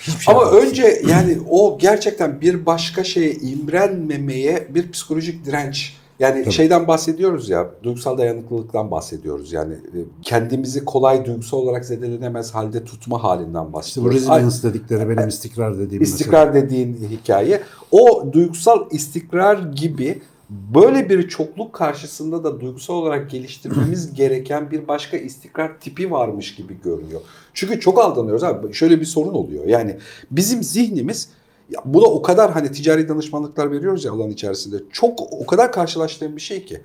Hiçbir 0.01 0.20
şey 0.24 0.34
Ama 0.36 0.43
yapamazsın. 0.43 0.70
önce 0.70 1.01
yani 1.08 1.38
o 1.50 1.77
gerçekten 1.79 2.41
bir 2.41 2.65
başka 2.65 3.03
şeye 3.03 3.34
imrenmemeye 3.34 4.67
bir 4.70 4.91
psikolojik 4.91 5.46
direnç. 5.46 5.96
Yani 6.20 6.53
şeyden 6.53 6.88
bahsediyoruz 6.88 7.50
ya, 7.50 7.70
duygusal 7.84 8.17
dayanıklılıktan 8.17 8.91
bahsediyoruz. 8.91 9.53
Yani 9.53 9.74
e, 9.74 10.00
kendimizi 10.22 10.86
kolay 10.86 11.25
duygusal 11.25 11.58
olarak 11.58 11.86
zedelenemez 11.86 12.51
halde 12.55 12.84
tutma 12.84 13.24
halinden 13.24 13.63
İşte 13.63 13.70
bu 13.70 13.74
bahsediyoruz. 13.74 14.29
Ay- 14.29 14.43
resilience 14.43 14.63
dedikleri 14.63 15.10
benim 15.10 15.27
istikrar 15.27 15.79
dediğim 15.79 16.03
İstikrar 16.03 16.53
dediğin 16.53 16.93
hikaye. 17.12 17.62
O 17.91 18.25
duygusal 18.34 18.86
istikrar 18.91 19.58
gibi 19.75 20.22
böyle 20.51 21.10
bir 21.10 21.27
çokluk 21.27 21.74
karşısında 21.74 22.43
da 22.43 22.60
duygusal 22.60 22.93
olarak 22.93 23.31
geliştirmemiz 23.31 24.13
gereken 24.15 24.72
bir 24.72 24.88
başka 24.88 25.17
istikrar 25.17 25.79
tipi 25.79 26.12
varmış 26.12 26.55
gibi 26.55 26.81
görünüyor. 26.84 27.22
Çünkü 27.53 27.79
çok 27.79 28.00
aldanıyoruz 28.00 28.43
abi. 28.43 28.74
Şöyle 28.74 29.00
bir 29.00 29.05
sorun 29.05 29.34
oluyor. 29.34 29.65
Yani 29.65 29.98
bizim 30.31 30.63
zihnimiz 30.63 31.29
ya 31.70 31.81
bu 31.86 32.01
da 32.01 32.05
o 32.05 32.22
kadar 32.22 32.51
hani 32.51 32.72
ticari 32.72 33.10
danışmanlıklar 33.10 33.72
veriyoruz 33.72 34.05
ya 34.05 34.12
alan 34.12 34.29
içerisinde. 34.29 34.77
Çok 34.91 35.22
o 35.22 35.46
kadar 35.46 35.72
karşılaştığım 35.72 36.36
bir 36.36 36.41
şey 36.41 36.65
ki. 36.65 36.81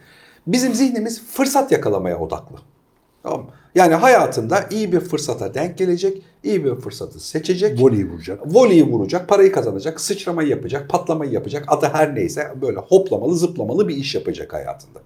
Bizim 0.46 0.74
zihnimiz 0.74 1.22
fırsat 1.22 1.72
yakalamaya 1.72 2.18
odaklı. 2.18 2.56
Tamam? 3.26 3.46
Yani 3.74 3.94
hayatında 3.94 4.64
iyi 4.70 4.92
bir 4.92 5.00
fırsata 5.00 5.54
denk 5.54 5.78
gelecek, 5.78 6.22
iyi 6.44 6.64
bir 6.64 6.74
fırsatı 6.74 7.20
seçecek. 7.20 7.82
Voleyi 7.82 8.10
vuracak. 8.10 8.40
Voleyi 8.46 8.86
vuracak, 8.86 9.28
parayı 9.28 9.52
kazanacak, 9.52 10.00
sıçramayı 10.00 10.48
yapacak, 10.48 10.88
patlamayı 10.88 11.30
yapacak. 11.30 11.64
Adı 11.68 11.86
her 11.92 12.14
neyse 12.14 12.52
böyle 12.62 12.78
hoplamalı, 12.78 13.36
zıplamalı 13.36 13.88
bir 13.88 13.96
iş 13.96 14.14
yapacak 14.14 14.52
hayatında. 14.52 14.98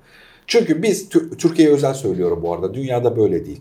Çünkü 0.47 0.83
biz, 0.83 1.09
Tü- 1.09 1.37
Türkiye'ye 1.37 1.75
özel 1.75 1.95
söylüyorum 1.95 2.41
bu 2.43 2.55
arada, 2.55 2.75
dünyada 2.75 3.17
böyle 3.17 3.47
değil. 3.47 3.61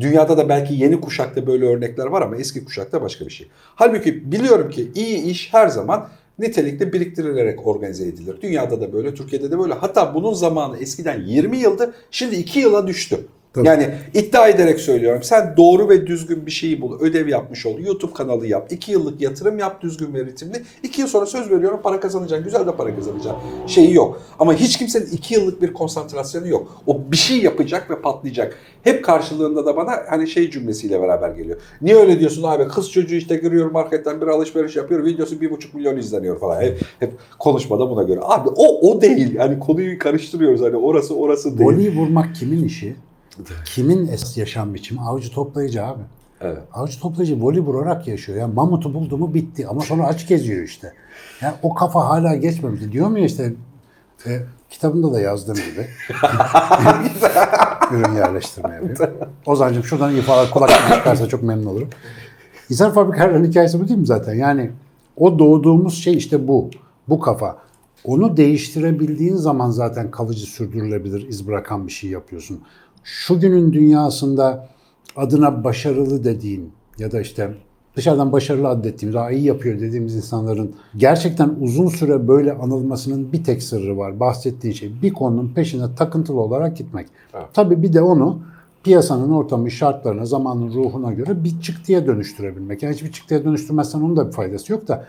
Dünyada 0.00 0.36
da 0.38 0.48
belki 0.48 0.74
yeni 0.74 1.00
kuşakta 1.00 1.46
böyle 1.46 1.66
örnekler 1.66 2.06
var 2.06 2.22
ama 2.22 2.36
eski 2.36 2.64
kuşakta 2.64 3.02
başka 3.02 3.26
bir 3.26 3.30
şey. 3.30 3.48
Halbuki 3.74 4.32
biliyorum 4.32 4.70
ki 4.70 4.90
iyi 4.94 5.22
iş 5.22 5.54
her 5.54 5.68
zaman 5.68 6.08
nitelikli 6.38 6.92
biriktirilerek 6.92 7.66
organize 7.66 8.06
edilir. 8.06 8.36
Dünyada 8.42 8.80
da 8.80 8.92
böyle, 8.92 9.14
Türkiye'de 9.14 9.50
de 9.50 9.58
böyle. 9.58 9.74
Hatta 9.74 10.14
bunun 10.14 10.32
zamanı 10.32 10.78
eskiden 10.78 11.20
20 11.20 11.58
yıldı, 11.58 11.94
şimdi 12.10 12.36
2 12.36 12.60
yıla 12.60 12.86
düştü. 12.86 13.26
Tabii. 13.54 13.66
Yani 13.66 13.88
iddia 14.14 14.48
ederek 14.48 14.80
söylüyorum. 14.80 15.22
Sen 15.22 15.54
doğru 15.56 15.88
ve 15.88 16.06
düzgün 16.06 16.46
bir 16.46 16.50
şeyi 16.50 16.80
bul. 16.80 17.00
Ödev 17.00 17.28
yapmış 17.28 17.66
ol. 17.66 17.78
YouTube 17.78 18.12
kanalı 18.12 18.46
yap. 18.46 18.72
2 18.72 18.92
yıllık 18.92 19.20
yatırım 19.20 19.58
yap 19.58 19.82
düzgün 19.82 20.14
ve 20.14 20.24
ritimli. 20.24 20.62
2 20.82 21.00
yıl 21.00 21.08
sonra 21.08 21.26
söz 21.26 21.50
veriyorum 21.50 21.80
para 21.82 22.00
kazanacaksın. 22.00 22.44
Güzel 22.44 22.66
de 22.66 22.72
para 22.72 22.96
kazanacaksın. 22.96 23.40
Şeyi 23.66 23.94
yok. 23.94 24.22
Ama 24.38 24.54
hiç 24.54 24.78
kimsenin 24.78 25.06
2 25.06 25.34
yıllık 25.34 25.62
bir 25.62 25.72
konsantrasyonu 25.72 26.48
yok. 26.48 26.82
O 26.86 27.00
bir 27.12 27.16
şey 27.16 27.42
yapacak 27.42 27.90
ve 27.90 28.00
patlayacak. 28.00 28.56
Hep 28.82 29.04
karşılığında 29.04 29.66
da 29.66 29.76
bana 29.76 29.92
hani 30.08 30.28
şey 30.28 30.50
cümlesiyle 30.50 31.02
beraber 31.02 31.30
geliyor. 31.30 31.56
Niye 31.82 31.96
öyle 31.96 32.20
diyorsun 32.20 32.42
abi? 32.42 32.68
Kız 32.68 32.90
çocuğu 32.90 33.16
işte 33.16 33.36
giriyor 33.36 33.70
marketten 33.70 34.20
bir 34.20 34.26
alışveriş 34.26 34.76
yapıyor. 34.76 35.04
Videosu 35.04 35.34
1,5 35.34 35.76
milyon 35.76 35.96
izleniyor 35.96 36.40
falan. 36.40 36.60
Hep, 36.62 36.80
hep 36.98 37.12
konuşmada 37.38 37.90
buna 37.90 38.02
göre. 38.02 38.20
Abi 38.22 38.48
o 38.56 38.90
o 38.90 39.00
değil. 39.00 39.34
Yani 39.34 39.58
konuyu 39.58 39.98
karıştırıyoruz. 39.98 40.60
Hani 40.60 40.76
orası 40.76 41.16
orası 41.16 41.58
değil. 41.58 41.70
Voleyi 41.70 41.96
vurmak 41.96 42.34
kimin 42.34 42.64
işi? 42.64 42.96
Kimin 43.64 44.06
es 44.06 44.36
yaşam 44.36 44.74
biçimi? 44.74 45.00
Avcı 45.00 45.30
toplayıcı 45.30 45.84
abi. 45.84 46.02
Evet. 46.40 46.58
Avcı 46.72 47.00
toplayıcı 47.00 47.42
voley 47.42 47.60
vurarak 47.60 48.08
yaşıyor. 48.08 48.38
Yani 48.38 48.54
mamutu 48.54 48.94
buldu 48.94 49.18
mu 49.18 49.34
bitti. 49.34 49.68
Ama 49.68 49.80
sonra 49.80 50.06
aç 50.06 50.28
geziyor 50.28 50.64
işte. 50.64 50.92
Yani 51.40 51.54
o 51.62 51.74
kafa 51.74 52.08
hala 52.08 52.36
geçmemişti. 52.36 52.92
Diyor 52.92 53.08
mu 53.08 53.18
ya 53.18 53.24
işte 53.24 53.52
e, 54.26 54.40
kitabımda 54.70 55.12
da 55.12 55.20
yazdığım 55.20 55.54
gibi 55.54 55.88
ürün 57.92 58.14
yerleştirme 58.14 58.74
yapıyor. 58.74 59.12
Ozancığım 59.46 59.84
şuradan 59.84 60.16
ifadeler 60.16 60.50
kulak 60.50 60.70
çıkarsa 60.94 61.28
çok 61.28 61.42
memnun 61.42 61.66
olurum. 61.66 61.88
İnsan 62.70 62.92
fabrikalarının 62.92 63.48
hikayesi 63.48 63.80
bu 63.80 63.88
değil 63.88 64.00
mi 64.00 64.06
zaten? 64.06 64.34
Yani 64.34 64.70
o 65.16 65.38
doğduğumuz 65.38 66.02
şey 66.02 66.16
işte 66.16 66.48
bu. 66.48 66.70
Bu 67.08 67.20
kafa. 67.20 67.58
Onu 68.04 68.36
değiştirebildiğin 68.36 69.36
zaman 69.36 69.70
zaten 69.70 70.10
kalıcı 70.10 70.46
sürdürülebilir, 70.46 71.28
iz 71.28 71.46
bırakan 71.46 71.86
bir 71.86 71.92
şey 71.92 72.10
yapıyorsun. 72.10 72.60
Şu 73.04 73.40
günün 73.40 73.72
dünyasında 73.72 74.68
adına 75.16 75.64
başarılı 75.64 76.24
dediğin 76.24 76.72
ya 76.98 77.12
da 77.12 77.20
işte 77.20 77.54
dışarıdan 77.96 78.32
başarılı 78.32 78.68
adettiğimiz, 78.68 79.14
daha 79.14 79.30
iyi 79.30 79.44
yapıyor 79.44 79.80
dediğimiz 79.80 80.16
insanların 80.16 80.74
gerçekten 80.96 81.56
uzun 81.60 81.88
süre 81.88 82.28
böyle 82.28 82.52
anılmasının 82.52 83.32
bir 83.32 83.44
tek 83.44 83.62
sırrı 83.62 83.98
var. 83.98 84.20
Bahsettiğin 84.20 84.74
şey 84.74 85.02
bir 85.02 85.12
konunun 85.12 85.52
peşine 85.54 85.94
takıntılı 85.94 86.40
olarak 86.40 86.76
gitmek. 86.76 87.06
Evet. 87.34 87.46
Tabii 87.54 87.82
bir 87.82 87.92
de 87.92 88.02
onu 88.02 88.42
piyasanın 88.84 89.30
ortamı, 89.30 89.70
şartlarına, 89.70 90.24
zamanın 90.24 90.74
ruhuna 90.74 91.12
göre 91.12 91.44
bir 91.44 91.60
çıktıya 91.60 92.06
dönüştürebilmek. 92.06 92.82
Yani 92.82 92.94
hiçbir 92.94 93.12
çıktıya 93.12 93.44
dönüştürmezsen 93.44 94.00
onun 94.00 94.16
da 94.16 94.26
bir 94.26 94.32
faydası 94.32 94.72
yok 94.72 94.88
da 94.88 95.06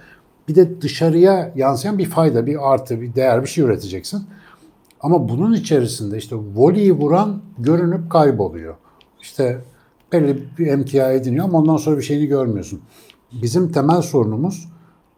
bir 0.47 0.55
de 0.55 0.81
dışarıya 0.81 1.51
yansıyan 1.55 1.97
bir 1.97 2.05
fayda, 2.05 2.45
bir 2.45 2.73
artı, 2.73 3.01
bir 3.01 3.15
değer, 3.15 3.43
bir 3.43 3.47
şey 3.47 3.63
üreteceksin. 3.63 4.23
Ama 5.01 5.29
bunun 5.29 5.53
içerisinde 5.53 6.17
işte 6.17 6.35
voleyi 6.55 6.93
vuran 6.93 7.41
görünüp 7.57 8.09
kayboluyor. 8.09 8.75
İşte 9.21 9.61
belli 10.11 10.43
bir 10.57 10.67
emtia 10.67 11.11
ediniyor 11.11 11.45
ama 11.45 11.57
ondan 11.57 11.77
sonra 11.77 11.97
bir 11.97 12.01
şeyini 12.01 12.27
görmüyorsun. 12.27 12.81
Bizim 13.41 13.71
temel 13.71 14.01
sorunumuz 14.01 14.69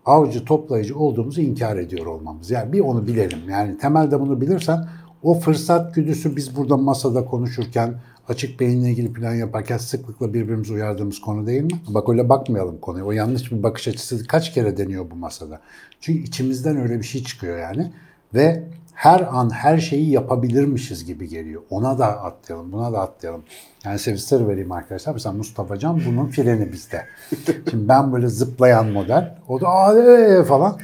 avcı 0.05 0.45
toplayıcı 0.45 0.99
olduğumuzu 0.99 1.41
inkar 1.41 1.77
ediyor 1.77 2.05
olmamız. 2.05 2.51
Yani 2.51 2.73
bir 2.73 2.79
onu 2.79 3.07
bilelim. 3.07 3.49
Yani 3.49 3.77
temelde 3.77 4.19
bunu 4.19 4.41
bilirsen 4.41 4.87
o 5.23 5.39
fırsat 5.39 5.95
güdüsü 5.95 6.35
biz 6.35 6.57
burada 6.57 6.77
masada 6.77 7.25
konuşurken 7.25 7.95
açık 8.27 8.59
beyinle 8.59 8.89
ilgili 8.89 9.13
plan 9.13 9.33
yaparken 9.33 9.77
sıklıkla 9.77 10.33
birbirimizi 10.33 10.73
uyardığımız 10.73 11.21
konu 11.21 11.47
değil 11.47 11.63
mi? 11.63 11.71
Bak 11.87 12.09
öyle 12.09 12.29
bakmayalım 12.29 12.79
konuya. 12.79 13.05
O 13.05 13.11
yanlış 13.11 13.51
bir 13.51 13.63
bakış 13.63 13.87
açısı 13.87 14.27
kaç 14.27 14.53
kere 14.53 14.77
deniyor 14.77 15.11
bu 15.11 15.15
masada. 15.15 15.61
Çünkü 16.01 16.23
içimizden 16.23 16.77
öyle 16.77 16.99
bir 16.99 17.03
şey 17.03 17.23
çıkıyor 17.23 17.57
yani. 17.57 17.91
Ve 18.33 18.63
her 18.93 19.27
an 19.31 19.49
her 19.49 19.77
şeyi 19.77 20.09
yapabilirmişiz 20.09 21.05
gibi 21.05 21.29
geliyor. 21.29 21.61
Ona 21.69 21.99
da 21.99 22.23
atlayalım, 22.23 22.71
buna 22.71 22.93
da 22.93 22.99
atlayalım. 22.99 23.43
Yani 23.85 23.99
size 23.99 24.47
vereyim 24.47 24.71
arkadaşlar. 24.71 25.13
Mesela 25.13 25.33
Mustafa 25.33 25.79
Can 25.79 26.01
bunun 26.07 26.27
freni 26.27 26.71
bizde. 26.71 27.05
Şimdi 27.69 27.87
ben 27.87 28.13
böyle 28.13 28.27
zıplayan 28.27 28.87
model. 28.87 29.35
O 29.47 29.61
da 29.61 29.67
aa 29.67 29.99
ee" 29.99 30.43
falan. 30.43 30.77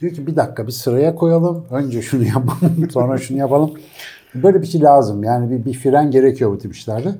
Diyor 0.00 0.12
ki 0.12 0.26
bir 0.26 0.36
dakika 0.36 0.66
bir 0.66 0.72
sıraya 0.72 1.14
koyalım. 1.14 1.66
Önce 1.70 2.02
şunu 2.02 2.24
yapalım, 2.24 2.90
sonra 2.92 3.18
şunu 3.18 3.38
yapalım. 3.38 3.74
Böyle 4.34 4.62
bir 4.62 4.66
şey 4.66 4.82
lazım. 4.82 5.24
Yani 5.24 5.50
bir, 5.50 5.64
bir 5.64 5.78
fren 5.78 6.10
gerekiyor 6.10 6.50
bu 6.50 6.58
tip 6.58 6.74
işlerde. 6.74 7.14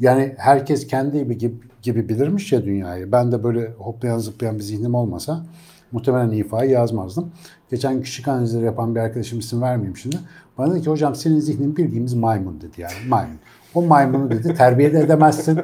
Yani 0.00 0.34
herkes 0.38 0.86
kendi 0.86 1.38
gibi, 1.38 1.54
gibi 1.82 2.08
bilirmiş 2.08 2.52
ya 2.52 2.64
dünyayı. 2.64 3.12
Ben 3.12 3.32
de 3.32 3.44
böyle 3.44 3.72
hoplayan 3.78 4.18
zıplayan 4.18 4.58
bir 4.58 4.62
zihnim 4.62 4.94
olmasa 4.94 5.44
muhtemelen 5.92 6.30
ifayı 6.30 6.70
yazmazdım. 6.70 7.30
Geçen 7.70 8.02
küçük 8.02 8.28
analizleri 8.28 8.64
yapan 8.64 8.94
bir 8.94 9.00
arkadaşım 9.00 9.38
isim 9.38 9.62
vermeyeyim 9.62 9.96
şimdi. 9.96 10.16
Bana 10.58 10.74
dedi 10.74 10.82
ki 10.82 10.90
hocam 10.90 11.14
senin 11.14 11.40
zihnin 11.40 11.76
bildiğimiz 11.76 12.14
maymun 12.14 12.60
dedi 12.60 12.80
yani 12.80 12.92
maymun. 13.08 13.38
O 13.74 13.82
maymunu 13.82 14.30
dedi 14.30 14.54
terbiye 14.54 14.92
de 14.92 15.00
edemezsin. 15.00 15.60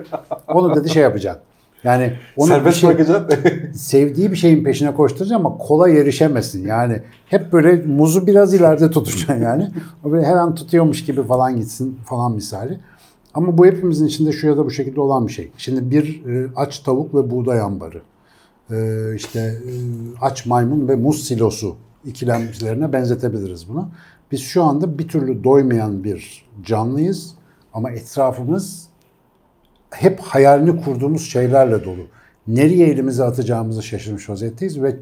Onu 0.48 0.76
dedi 0.76 0.88
şey 0.88 1.02
yapacaksın. 1.02 1.42
Yani 1.84 2.12
onu 2.36 2.48
Serbest 2.48 2.78
şey- 2.78 2.90
bırakacaksın. 2.90 3.72
sevdiği 3.74 4.30
bir 4.30 4.36
şeyin 4.36 4.64
peşine 4.64 4.94
koşturacaksın 4.94 5.34
ama 5.34 5.58
kolay 5.58 5.98
erişemesin. 5.98 6.66
Yani 6.66 7.02
hep 7.26 7.52
böyle 7.52 7.82
muzu 7.86 8.26
biraz 8.26 8.54
ileride 8.54 8.90
tutacaksın 8.90 9.42
yani. 9.42 9.70
O 10.04 10.12
böyle 10.12 10.26
her 10.26 10.36
an 10.36 10.54
tutuyormuş 10.54 11.04
gibi 11.04 11.22
falan 11.22 11.56
gitsin 11.56 11.98
falan 12.04 12.32
misali. 12.32 12.80
Ama 13.34 13.58
bu 13.58 13.66
hepimizin 13.66 14.06
içinde 14.06 14.32
şu 14.32 14.46
ya 14.46 14.56
da 14.56 14.64
bu 14.64 14.70
şekilde 14.70 15.00
olan 15.00 15.26
bir 15.26 15.32
şey. 15.32 15.50
Şimdi 15.56 15.90
bir 15.90 16.26
e, 16.26 16.48
aç 16.56 16.78
tavuk 16.78 17.14
ve 17.14 17.30
buğday 17.30 17.60
ambarı. 17.60 18.02
E, 18.70 18.76
işte 19.16 19.40
e, 19.40 19.72
aç 20.20 20.46
maymun 20.46 20.88
ve 20.88 20.96
muz 20.96 21.24
silosu 21.24 21.76
ikilemlerine 22.04 22.92
benzetebiliriz 22.92 23.68
bunu. 23.68 23.90
Biz 24.32 24.40
şu 24.40 24.62
anda 24.62 24.98
bir 24.98 25.08
türlü 25.08 25.44
doymayan 25.44 26.04
bir 26.04 26.46
canlıyız 26.62 27.34
ama 27.72 27.90
etrafımız 27.90 28.88
hep 29.90 30.20
hayalini 30.20 30.82
kurduğumuz 30.82 31.30
şeylerle 31.30 31.84
dolu. 31.84 32.06
Nereye 32.46 32.88
elimizi 32.88 33.24
atacağımızı 33.24 33.82
şaşırmış 33.82 34.30
vaziyetteyiz 34.30 34.82
ve 34.82 34.96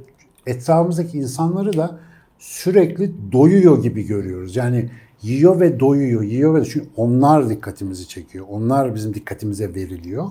etrafımızdaki 0.46 1.18
insanları 1.18 1.76
da 1.76 1.98
sürekli 2.38 3.12
doyuyor 3.32 3.82
gibi 3.82 4.06
görüyoruz. 4.06 4.56
Yani 4.56 4.90
yiyor 5.22 5.60
ve 5.60 5.80
doyuyor, 5.80 6.22
yiyor 6.22 6.54
ve 6.54 6.64
çünkü 6.64 6.86
onlar 6.96 7.48
dikkatimizi 7.48 8.08
çekiyor. 8.08 8.46
Onlar 8.50 8.94
bizim 8.94 9.14
dikkatimize 9.14 9.74
veriliyor 9.74 10.26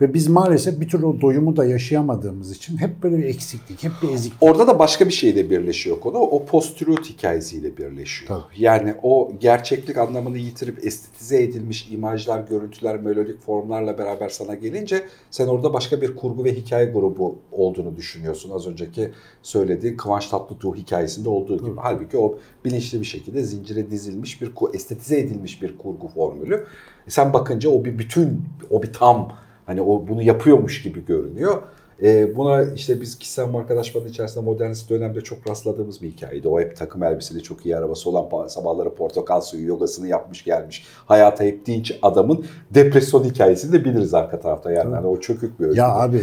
Ve 0.00 0.14
biz 0.14 0.28
maalesef 0.28 0.80
bir 0.80 0.88
türlü 0.88 1.06
o 1.06 1.20
doyumu 1.20 1.56
da 1.56 1.64
yaşayamadığımız 1.64 2.56
için 2.56 2.76
hep 2.76 3.02
böyle 3.02 3.18
bir 3.18 3.24
eksiklik, 3.24 3.84
hep 3.84 3.92
bir 4.02 4.08
eziklik. 4.08 4.42
Orada 4.42 4.66
da 4.66 4.78
başka 4.78 5.06
bir 5.06 5.12
şeyle 5.12 5.50
birleşiyor 5.50 6.00
konu. 6.00 6.18
O 6.18 6.44
post-truth 6.44 7.04
hikayesiyle 7.04 7.76
birleşiyor. 7.76 8.28
Tabii. 8.28 8.62
Yani 8.62 8.94
o 9.02 9.32
gerçeklik 9.40 9.98
anlamını 9.98 10.38
yitirip 10.38 10.86
estetize 10.86 11.42
edilmiş 11.42 11.88
imajlar, 11.90 12.40
görüntüler, 12.48 13.00
melodik 13.00 13.42
formlarla 13.42 13.98
beraber 13.98 14.28
sana 14.28 14.54
gelince 14.54 15.04
sen 15.30 15.46
orada 15.46 15.72
başka 15.72 16.00
bir 16.00 16.16
kurgu 16.16 16.44
ve 16.44 16.54
hikaye 16.54 16.86
grubu 16.86 17.38
olduğunu 17.52 17.96
düşünüyorsun. 17.96 18.50
Az 18.50 18.66
önceki 18.66 19.10
söylediği 19.42 19.96
Kıvanç 19.96 20.28
Tatlıtuğ 20.28 20.74
hikayesinde 20.74 21.28
olduğu 21.28 21.58
gibi. 21.58 21.76
Halbuki 21.76 22.18
o 22.18 22.38
bilinçli 22.64 23.00
bir 23.00 23.06
şekilde 23.06 23.42
zincire 23.42 23.90
dizilmiş 23.90 24.42
bir, 24.42 24.52
estetize 24.74 25.18
edilmiş 25.18 25.62
bir 25.62 25.78
kurgu 25.78 26.08
formülü. 26.08 26.64
E 27.06 27.10
sen 27.10 27.32
bakınca 27.32 27.70
o 27.70 27.84
bir 27.84 27.98
bütün, 27.98 28.42
o 28.70 28.82
bir 28.82 28.92
tam 28.92 29.43
hani 29.66 29.82
o 29.82 30.08
bunu 30.08 30.22
yapıyormuş 30.22 30.82
gibi 30.82 31.06
görünüyor. 31.06 31.62
E, 32.02 32.36
buna 32.36 32.62
işte 32.62 33.00
biz 33.00 33.18
kişisel 33.18 33.54
arkadaşların 33.54 34.08
içerisinde 34.08 34.44
modernist 34.44 34.90
dönemde 34.90 35.20
çok 35.20 35.50
rastladığımız 35.50 36.02
bir 36.02 36.10
hikayeydi. 36.10 36.48
O 36.48 36.60
hep 36.60 36.76
takım 36.76 37.02
elbiseli 37.02 37.42
çok 37.42 37.66
iyi 37.66 37.76
arabası 37.76 38.10
olan 38.10 38.46
sabahları 38.46 38.94
portakal 38.94 39.40
suyu 39.40 39.66
yogasını 39.66 40.08
yapmış 40.08 40.44
gelmiş. 40.44 40.84
Hayata 41.06 41.44
hep 41.44 41.66
dinç 41.66 41.98
adamın 42.02 42.46
depresyon 42.70 43.24
hikayesini 43.24 43.72
de 43.72 43.84
biliriz 43.84 44.14
arka 44.14 44.40
tarafta. 44.40 44.72
Yani 44.72 44.94
hani 44.94 45.06
o 45.06 45.20
çökük 45.20 45.60
bir 45.60 45.64
öykü. 45.64 45.78
Ya 45.78 45.94
abi 45.94 46.22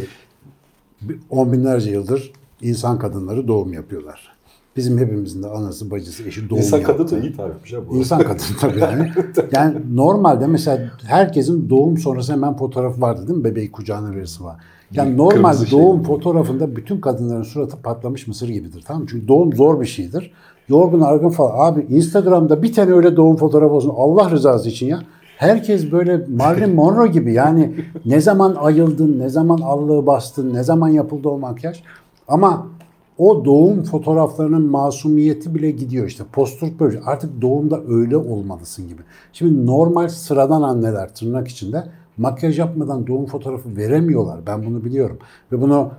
on 1.29 1.53
binlerce 1.53 1.91
yıldır 1.91 2.33
insan 2.61 2.99
kadınları 2.99 3.47
doğum 3.47 3.73
yapıyorlar. 3.73 4.40
Bizim 4.77 4.97
hepimizin 4.97 5.43
de 5.43 5.47
anası, 5.47 5.91
bacısı, 5.91 6.23
eşi 6.23 6.49
doğum 6.49 6.59
İnsan 6.59 6.77
yaptı. 6.77 6.97
kadın 6.97 7.15
da 7.17 7.19
iyi 7.21 7.35
tarifmiş 7.35 7.73
ha 7.73 7.77
bu. 7.89 7.95
İnsan 7.95 8.19
kadın 8.21 8.43
tabii 8.61 8.79
yani. 8.91 9.11
Yani 9.51 9.75
normalde 9.93 10.47
mesela 10.47 10.91
herkesin 11.07 11.69
doğum 11.69 11.97
sonrası 11.97 12.33
hemen 12.33 12.57
fotoğrafı 12.57 13.01
vardı 13.01 13.27
değil 13.27 13.37
mi? 13.37 13.43
Bebeği 13.43 13.71
kucağına 13.71 14.11
verirsin 14.15 14.45
var. 14.45 14.55
Yani 14.91 15.17
normal 15.17 15.57
şey 15.57 15.79
doğum 15.79 15.97
mi? 15.97 16.03
fotoğrafında 16.03 16.75
bütün 16.75 17.01
kadınların 17.01 17.43
suratı 17.43 17.77
patlamış 17.77 18.27
mısır 18.27 18.49
gibidir. 18.49 18.83
Tamam 18.87 19.01
mı? 19.01 19.07
Çünkü 19.11 19.27
doğum 19.27 19.53
zor 19.53 19.81
bir 19.81 19.85
şeydir. 19.85 20.31
Yorgun 20.69 21.01
argın 21.01 21.29
falan. 21.29 21.71
Abi 21.71 21.81
Instagram'da 21.89 22.63
bir 22.63 22.73
tane 22.73 22.91
öyle 22.93 23.15
doğum 23.15 23.35
fotoğrafı 23.35 23.73
olsun. 23.73 23.93
Allah 23.95 24.29
rızası 24.31 24.69
için 24.69 24.87
ya. 24.87 24.99
Herkes 25.37 25.91
böyle 25.91 26.25
Marilyn 26.37 26.75
Monroe 26.75 27.07
gibi 27.07 27.33
yani 27.33 27.75
ne 28.05 28.21
zaman 28.21 28.55
ayıldın, 28.55 29.19
ne 29.19 29.29
zaman 29.29 29.57
allığı 29.57 30.05
bastın, 30.05 30.53
ne 30.53 30.63
zaman 30.63 30.89
yapıldı 30.89 31.29
o 31.29 31.39
makyaj. 31.39 31.81
Ama 32.27 32.67
o 33.21 33.45
doğum 33.45 33.83
fotoğraflarının 33.83 34.65
masumiyeti 34.65 35.55
bile 35.55 35.71
gidiyor 35.71 36.07
işte. 36.07 36.23
Postur 36.33 36.67
böyle. 36.79 36.99
Artık 37.05 37.41
doğumda 37.41 37.79
öyle 37.87 38.17
olmalısın 38.17 38.87
gibi. 38.87 39.01
Şimdi 39.33 39.65
normal 39.65 40.07
sıradan 40.07 40.61
anneler 40.61 41.15
tırnak 41.15 41.47
içinde 41.47 41.83
makyaj 42.17 42.59
yapmadan 42.59 43.07
doğum 43.07 43.25
fotoğrafı 43.25 43.77
veremiyorlar. 43.77 44.39
Ben 44.47 44.65
bunu 44.65 44.85
biliyorum. 44.85 45.19
Ve 45.51 45.61
bunu 45.61 45.91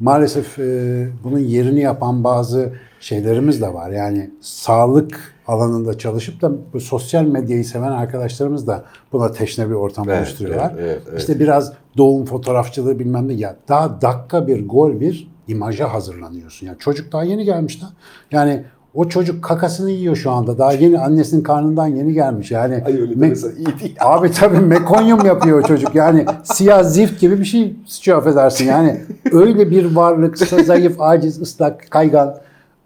maalesef 0.00 0.58
e, 0.58 1.08
bunun 1.24 1.38
yerini 1.38 1.80
yapan 1.80 2.24
bazı 2.24 2.72
şeylerimiz 3.00 3.62
de 3.62 3.74
var. 3.74 3.90
Yani 3.90 4.30
sağlık 4.40 5.34
alanında 5.46 5.98
çalışıp 5.98 6.42
da 6.42 6.52
bu 6.72 6.80
sosyal 6.80 7.24
medyayı 7.24 7.64
seven 7.64 7.92
arkadaşlarımız 7.92 8.66
da 8.66 8.84
buna 9.12 9.32
teşne 9.32 9.68
bir 9.68 9.74
ortam 9.74 10.08
Evet, 10.08 10.18
oluşturuyorlar. 10.18 10.72
evet, 10.74 10.84
evet, 10.84 11.02
evet. 11.10 11.20
İşte 11.20 11.40
biraz 11.40 11.72
doğum 11.96 12.24
fotoğrafçılığı 12.24 12.98
bilmem 12.98 13.28
ne 13.28 13.32
ya 13.32 13.56
daha 13.68 14.00
dakika 14.02 14.46
bir 14.46 14.68
gol 14.68 15.00
bir 15.00 15.30
imaja 15.50 15.92
hazırlanıyorsun. 15.92 16.66
Yani 16.66 16.78
çocuk 16.78 17.12
daha 17.12 17.24
yeni 17.24 17.44
gelmiş 17.44 17.82
lan. 17.82 17.90
Yani 18.30 18.64
o 18.94 19.08
çocuk 19.08 19.44
kakasını 19.44 19.90
yiyor 19.90 20.16
şu 20.16 20.30
anda. 20.30 20.58
Daha 20.58 20.72
yeni 20.72 20.98
annesinin 20.98 21.42
karnından 21.42 21.86
yeni 21.86 22.12
gelmiş. 22.12 22.50
Yani 22.50 22.82
Ay 22.86 23.00
öyle 23.00 23.14
me- 23.14 23.56
iyi 23.56 23.80
değil. 23.80 23.96
Abi 24.00 24.30
tabii 24.30 24.58
mekonyum 24.58 25.26
yapıyor 25.26 25.58
o 25.58 25.62
çocuk. 25.62 25.94
Yani 25.94 26.26
siyah 26.44 26.84
zift 26.84 27.20
gibi 27.20 27.38
bir 27.38 27.44
şey 27.44 27.76
sıçıyor 27.86 28.18
affedersin. 28.18 28.66
Yani 28.66 29.00
öyle 29.32 29.70
bir 29.70 29.94
varlık, 29.94 30.38
zayıf, 30.38 31.00
aciz, 31.00 31.40
ıslak, 31.40 31.90
kaygan. 31.90 32.36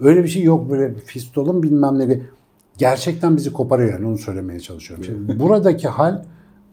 Öyle 0.01 0.25
bir 0.25 0.29
şey 0.29 0.43
yok 0.43 0.71
böyle 0.71 0.95
fistolun 0.95 1.63
bilmem 1.63 1.99
ne. 1.99 2.21
Gerçekten 2.79 3.37
bizi 3.37 3.53
koparıyor 3.53 3.93
yani 3.93 4.07
onu 4.07 4.19
söylemeye 4.19 4.61
çalışıyorum. 4.61 5.05
Şimdi 5.05 5.41
buradaki 5.41 5.89
hal 5.89 6.23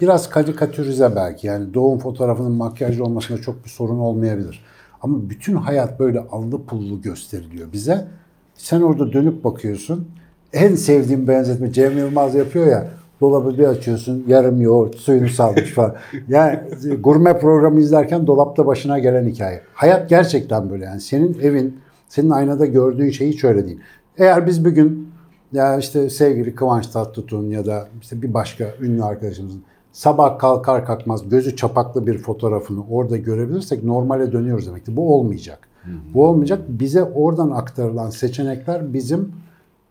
biraz 0.02 0.30
karikatürize 0.30 1.16
belki. 1.16 1.48
Yani 1.48 1.74
doğum 1.74 2.00
fotoğrafının 2.00 2.52
makyajlı 2.52 3.04
olmasında 3.04 3.42
çok 3.42 3.66
bir 3.66 3.70
sorun 3.70 4.00
olmayabilir. 4.00 4.64
Ama 5.02 5.30
bütün 5.30 5.56
hayat 5.56 6.00
böyle 6.00 6.20
allı 6.20 6.66
pullu 6.66 7.02
gösteriliyor 7.02 7.74
bize. 7.74 8.08
Sen 8.56 8.82
orada 8.82 9.14
dönüp 9.14 9.44
bakıyorsun. 9.44 10.08
En 10.54 10.76
sevdiğim 10.76 11.28
benzetme 11.28 11.72
Cem 11.74 11.98
Yılmaz 11.98 12.36
yapıyor 12.36 12.68
ya. 12.68 12.88
Dolabı 13.22 13.58
bir 13.58 13.68
açıyorsun 13.68 14.24
yarım 14.28 14.62
yoğurt 14.62 14.96
suyunu 14.96 15.30
salmış 15.30 15.72
falan. 15.72 15.96
Yani 16.28 16.60
gurme 17.00 17.40
programı 17.40 17.80
izlerken 17.80 18.28
dolapta 18.28 18.66
başına 18.66 19.00
gelen 19.00 19.28
hikaye. 19.28 19.62
Hayat 19.74 20.10
gerçekten 20.10 20.70
böyle 20.70 20.86
yani. 20.86 21.02
Senin 21.02 21.40
evin, 21.42 21.80
senin 22.10 22.30
aynada 22.30 22.66
gördüğün 22.66 23.10
şey 23.10 23.30
hiç 23.30 23.44
öyle 23.44 23.68
değil. 23.68 23.80
Eğer 24.18 24.48
biz 24.48 24.66
bir 24.66 24.72
gün 24.72 25.12
ya 25.54 25.78
işte 25.78 26.10
sevgili 26.10 26.56
Kıvanç 26.56 26.88
Tatlıtuğ'un 26.88 27.50
ya 27.50 27.66
da 27.66 27.88
işte 28.02 28.22
bir 28.22 28.34
başka 28.34 28.66
ünlü 28.82 29.04
arkadaşımızın 29.04 29.64
sabah 29.92 30.40
kalkar 30.40 30.86
kalkmaz 30.86 31.30
gözü 31.30 31.56
çapaklı 31.56 32.08
bir 32.08 32.18
fotoğrafını 32.18 32.84
orada 32.90 33.18
görebilirsek 33.18 33.84
normale 33.84 34.32
dönüyoruz 34.32 34.68
demektir. 34.68 34.96
Bu 34.96 35.16
olmayacak. 35.16 35.68
Bu 36.14 36.28
olmayacak. 36.28 36.62
Bize 36.68 37.04
oradan 37.04 37.52
aktarılan 37.52 38.10
seçenekler 38.10 38.94
bizim 38.94 39.32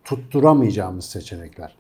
tutturamayacağımız 0.05 1.05
seçenekler. 1.05 1.75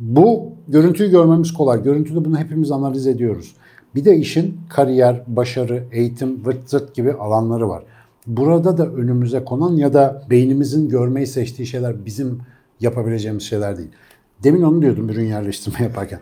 Bu 0.00 0.52
görüntüyü 0.68 1.10
görmemiz 1.10 1.52
kolay. 1.52 1.82
Görüntüde 1.82 2.24
bunu 2.24 2.38
hepimiz 2.38 2.70
analiz 2.70 3.06
ediyoruz. 3.06 3.54
Bir 3.94 4.04
de 4.04 4.16
işin 4.16 4.60
kariyer, 4.68 5.22
başarı, 5.26 5.84
eğitim, 5.92 6.44
vırt 6.44 6.70
zırt 6.70 6.94
gibi 6.94 7.12
alanları 7.12 7.68
var. 7.68 7.84
Burada 8.26 8.78
da 8.78 8.86
önümüze 8.86 9.44
konan 9.44 9.76
ya 9.76 9.94
da 9.94 10.22
beynimizin 10.30 10.88
görmeyi 10.88 11.26
seçtiği 11.26 11.66
şeyler 11.66 12.06
bizim 12.06 12.38
yapabileceğimiz 12.80 13.42
şeyler 13.42 13.78
değil. 13.78 13.88
Demin 14.42 14.62
onu 14.62 14.82
diyordum 14.82 15.08
ürün 15.08 15.26
yerleştirme 15.26 15.82
yaparken. 15.82 16.20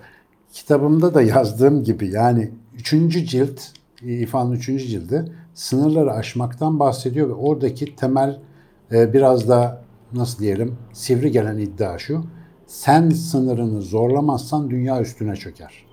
Kitabımda 0.57 1.15
da 1.15 1.23
yazdığım 1.23 1.85
gibi 1.85 2.11
yani 2.11 2.51
3. 2.75 2.91
cilt, 3.31 3.61
İFA'nın 4.03 4.53
3. 4.53 4.67
cildi 4.67 5.33
sınırları 5.55 6.13
aşmaktan 6.13 6.81
bahsediyor 6.81 7.29
ve 7.29 7.33
oradaki 7.33 7.97
temel 7.97 8.39
e, 8.93 9.13
biraz 9.13 9.49
da 9.49 9.83
nasıl 10.13 10.39
diyelim 10.39 10.77
sivri 10.93 11.31
gelen 11.31 11.59
iddia 11.59 11.99
şu. 11.99 12.25
Sen 12.67 13.11
sınırını 13.11 13.83
zorlamazsan 13.83 14.71
dünya 14.71 15.01
üstüne 15.01 15.37
çöker. 15.37 15.85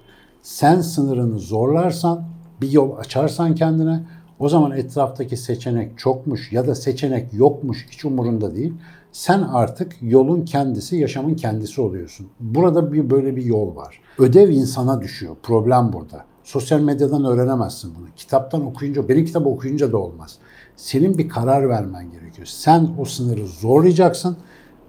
Sen 0.42 0.82
sınırını 0.82 1.40
zorlarsan, 1.40 2.26
bir 2.62 2.72
yol 2.72 2.98
açarsan 2.98 3.56
kendine 3.56 4.04
o 4.40 4.50
zaman 4.50 4.72
etraftaki 4.72 5.38
seçenek 5.38 5.98
çokmuş 5.98 6.52
ya 6.52 6.68
da 6.68 6.76
seçenek 6.76 7.34
yokmuş 7.34 7.88
hiç 7.92 8.06
umurunda 8.06 8.56
değil. 8.56 8.74
Sen 9.14 9.42
artık 9.42 9.96
yolun 10.02 10.46
kendisi, 10.46 10.98
yaşamın 10.98 11.34
kendisi 11.34 11.82
oluyorsun. 11.82 12.28
Burada 12.40 12.94
bir 12.94 13.10
böyle 13.10 13.36
bir 13.36 13.44
yol 13.44 13.76
var. 13.76 14.02
Ödev 14.18 14.50
insana 14.50 15.02
düşüyor. 15.02 15.36
Problem 15.44 15.94
burada. 15.94 16.26
Sosyal 16.44 16.80
medyadan 16.80 17.26
öğrenemezsin 17.26 17.94
bunu. 18.00 18.06
Kitaptan 18.16 18.66
okuyunca, 18.66 19.10
benim 19.10 19.26
kitap 19.26 19.48
okuyunca 19.48 19.92
da 19.92 19.98
olmaz. 19.98 20.38
Senin 20.76 21.18
bir 21.18 21.30
karar 21.30 21.70
vermen 21.70 22.12
gerekiyor. 22.12 22.48
Sen 22.48 22.90
o 23.00 23.06
sınırı 23.06 23.48
zorlayacaksın. 23.48 24.38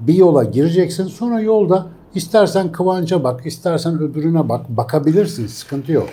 Bir 0.00 0.14
yola 0.14 0.44
gireceksin. 0.44 1.04
Sonra 1.04 1.40
yolda 1.40 1.86
istersen 2.14 2.72
Kıvanç'a 2.72 3.24
bak, 3.24 3.46
istersen 3.46 3.98
öbürüne 3.98 4.48
bak. 4.48 4.68
Bakabilirsin. 4.68 5.46
Sıkıntı 5.46 5.92
yok. 5.92 6.08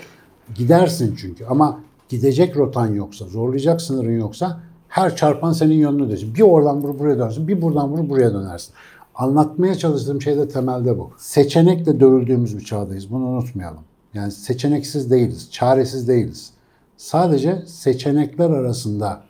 Gidersin 0.55 1.15
çünkü. 1.15 1.45
Ama 1.45 1.79
gidecek 2.09 2.57
rotan 2.57 2.87
yoksa, 2.87 3.25
zorlayacak 3.25 3.81
sınırın 3.81 4.19
yoksa 4.19 4.59
her 4.91 5.15
çarpan 5.15 5.51
senin 5.51 5.73
yönünü 5.73 6.09
dönecek. 6.09 6.35
Bir 6.35 6.41
oradan 6.41 6.83
vur 6.83 6.99
buraya 6.99 7.17
dönersin, 7.17 7.47
bir 7.47 7.61
buradan 7.61 7.91
vur 7.91 8.09
buraya 8.09 8.33
dönersin. 8.33 8.73
Anlatmaya 9.15 9.75
çalıştığım 9.75 10.21
şey 10.21 10.37
de 10.37 10.47
temelde 10.47 10.97
bu. 10.97 11.11
Seçenekle 11.17 11.99
dövüldüğümüz 11.99 12.57
bir 12.57 12.65
çağdayız. 12.65 13.11
Bunu 13.11 13.25
unutmayalım. 13.25 13.83
Yani 14.13 14.31
seçeneksiz 14.31 15.11
değiliz, 15.11 15.51
çaresiz 15.51 16.07
değiliz. 16.07 16.53
Sadece 16.97 17.63
seçenekler 17.67 18.49
arasında 18.49 19.21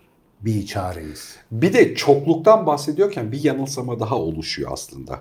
bir 0.41 0.65
çareyiz. 0.65 1.35
Bir 1.51 1.73
de 1.73 1.95
çokluktan 1.95 2.65
bahsediyorken 2.65 3.31
bir 3.31 3.43
yanılsama 3.43 3.99
daha 3.99 4.15
oluşuyor 4.15 4.69
aslında. 4.73 5.19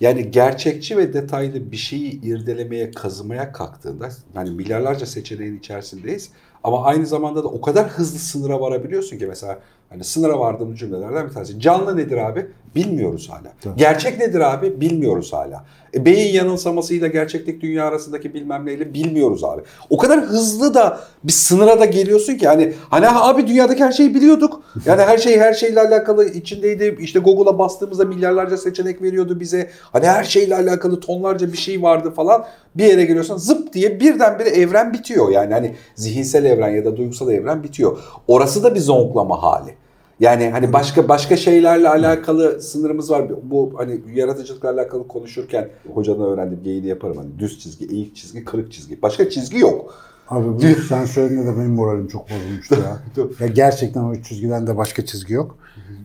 Yani 0.00 0.30
gerçekçi 0.30 0.96
ve 0.96 1.12
detaylı 1.12 1.72
bir 1.72 1.76
şeyi 1.76 2.22
irdelemeye, 2.22 2.90
kazımaya 2.90 3.52
kalktığında 3.52 4.08
hani 4.34 4.50
milyarlarca 4.50 5.06
seçeneğin 5.06 5.58
içerisindeyiz 5.58 6.30
ama 6.64 6.84
aynı 6.84 7.06
zamanda 7.06 7.44
da 7.44 7.48
o 7.48 7.60
kadar 7.60 7.88
hızlı 7.88 8.18
sınıra 8.18 8.60
varabiliyorsun 8.60 9.18
ki 9.18 9.26
mesela 9.26 9.58
Hani 9.90 10.04
sınıra 10.04 10.38
vardığımız 10.38 10.78
cümlelerden 10.78 11.28
bir 11.28 11.32
tanesi. 11.32 11.60
Canlı 11.60 11.96
nedir 11.96 12.16
abi? 12.16 12.46
Bilmiyoruz 12.74 13.30
hala. 13.30 13.52
Tabii. 13.60 13.76
Gerçek 13.78 14.18
nedir 14.18 14.40
abi? 14.40 14.80
Bilmiyoruz 14.80 15.32
hala. 15.32 15.64
E, 15.94 16.04
beyin 16.04 16.34
yanılsamasıyla 16.34 17.08
gerçeklik 17.08 17.60
dünya 17.60 17.84
arasındaki 17.84 18.34
bilmem 18.34 18.66
neyle 18.66 18.94
bilmiyoruz 18.94 19.44
abi. 19.44 19.62
O 19.90 19.98
kadar 19.98 20.20
hızlı 20.20 20.74
da 20.74 21.00
bir 21.24 21.32
sınıra 21.32 21.80
da 21.80 21.84
geliyorsun 21.84 22.34
ki 22.34 22.48
hani 22.48 22.72
hani 22.90 23.08
abi 23.08 23.46
dünyadaki 23.46 23.84
her 23.84 23.92
şeyi 23.92 24.14
biliyorduk. 24.14 24.62
Yani 24.86 25.02
her 25.02 25.18
şey 25.18 25.38
her 25.38 25.54
şeyle 25.54 25.80
alakalı 25.80 26.24
içindeydi. 26.24 26.96
İşte 27.00 27.18
Google'a 27.18 27.58
bastığımızda 27.58 28.04
milyarlarca 28.04 28.56
seçenek 28.56 29.02
veriyordu 29.02 29.40
bize. 29.40 29.70
Hani 29.92 30.06
her 30.06 30.24
şeyle 30.24 30.56
alakalı 30.56 31.00
tonlarca 31.00 31.52
bir 31.52 31.58
şey 31.58 31.82
vardı 31.82 32.10
falan. 32.10 32.44
Bir 32.74 32.84
yere 32.84 33.04
geliyorsan 33.04 33.36
zıp 33.36 33.72
diye 33.72 34.00
birdenbire 34.00 34.48
evren 34.48 34.92
bitiyor. 34.92 35.30
Yani 35.30 35.54
hani 35.54 35.74
zihinsel 35.94 36.44
evren 36.44 36.70
ya 36.70 36.84
da 36.84 36.96
duygusal 36.96 37.30
evren 37.30 37.62
bitiyor. 37.62 37.98
Orası 38.28 38.62
da 38.62 38.74
bir 38.74 38.80
zonklama 38.80 39.42
hali. 39.42 39.74
Yani 40.20 40.50
hani 40.50 40.72
başka 40.72 41.08
başka 41.08 41.36
şeylerle 41.36 41.88
alakalı 41.88 42.62
sınırımız 42.62 43.10
var. 43.10 43.24
Bu 43.42 43.72
hani 43.76 44.00
yaratıcılıkla 44.14 44.70
alakalı 44.70 45.08
konuşurken 45.08 45.68
hocadan 45.94 46.24
öğrendim 46.24 46.60
geyini 46.64 46.86
yaparım. 46.86 47.16
Hani 47.16 47.38
düz 47.38 47.58
çizgi, 47.58 47.86
eğik 47.86 48.16
çizgi, 48.16 48.44
kırık 48.44 48.72
çizgi. 48.72 49.02
Başka 49.02 49.30
çizgi 49.30 49.58
yok. 49.58 49.94
Abi 50.28 50.48
bu 50.54 50.82
sen 50.88 51.04
söylediğinde 51.04 51.46
de 51.46 51.56
benim 51.56 51.72
moralim 51.72 52.08
çok 52.08 52.26
bozulmuştu 52.30 52.74
ya. 52.74 53.24
ya 53.40 53.46
gerçekten 53.46 54.00
o 54.00 54.12
üç 54.12 54.28
çizgiden 54.28 54.66
de 54.66 54.76
başka 54.76 55.06
çizgi 55.06 55.34
yok. 55.34 55.58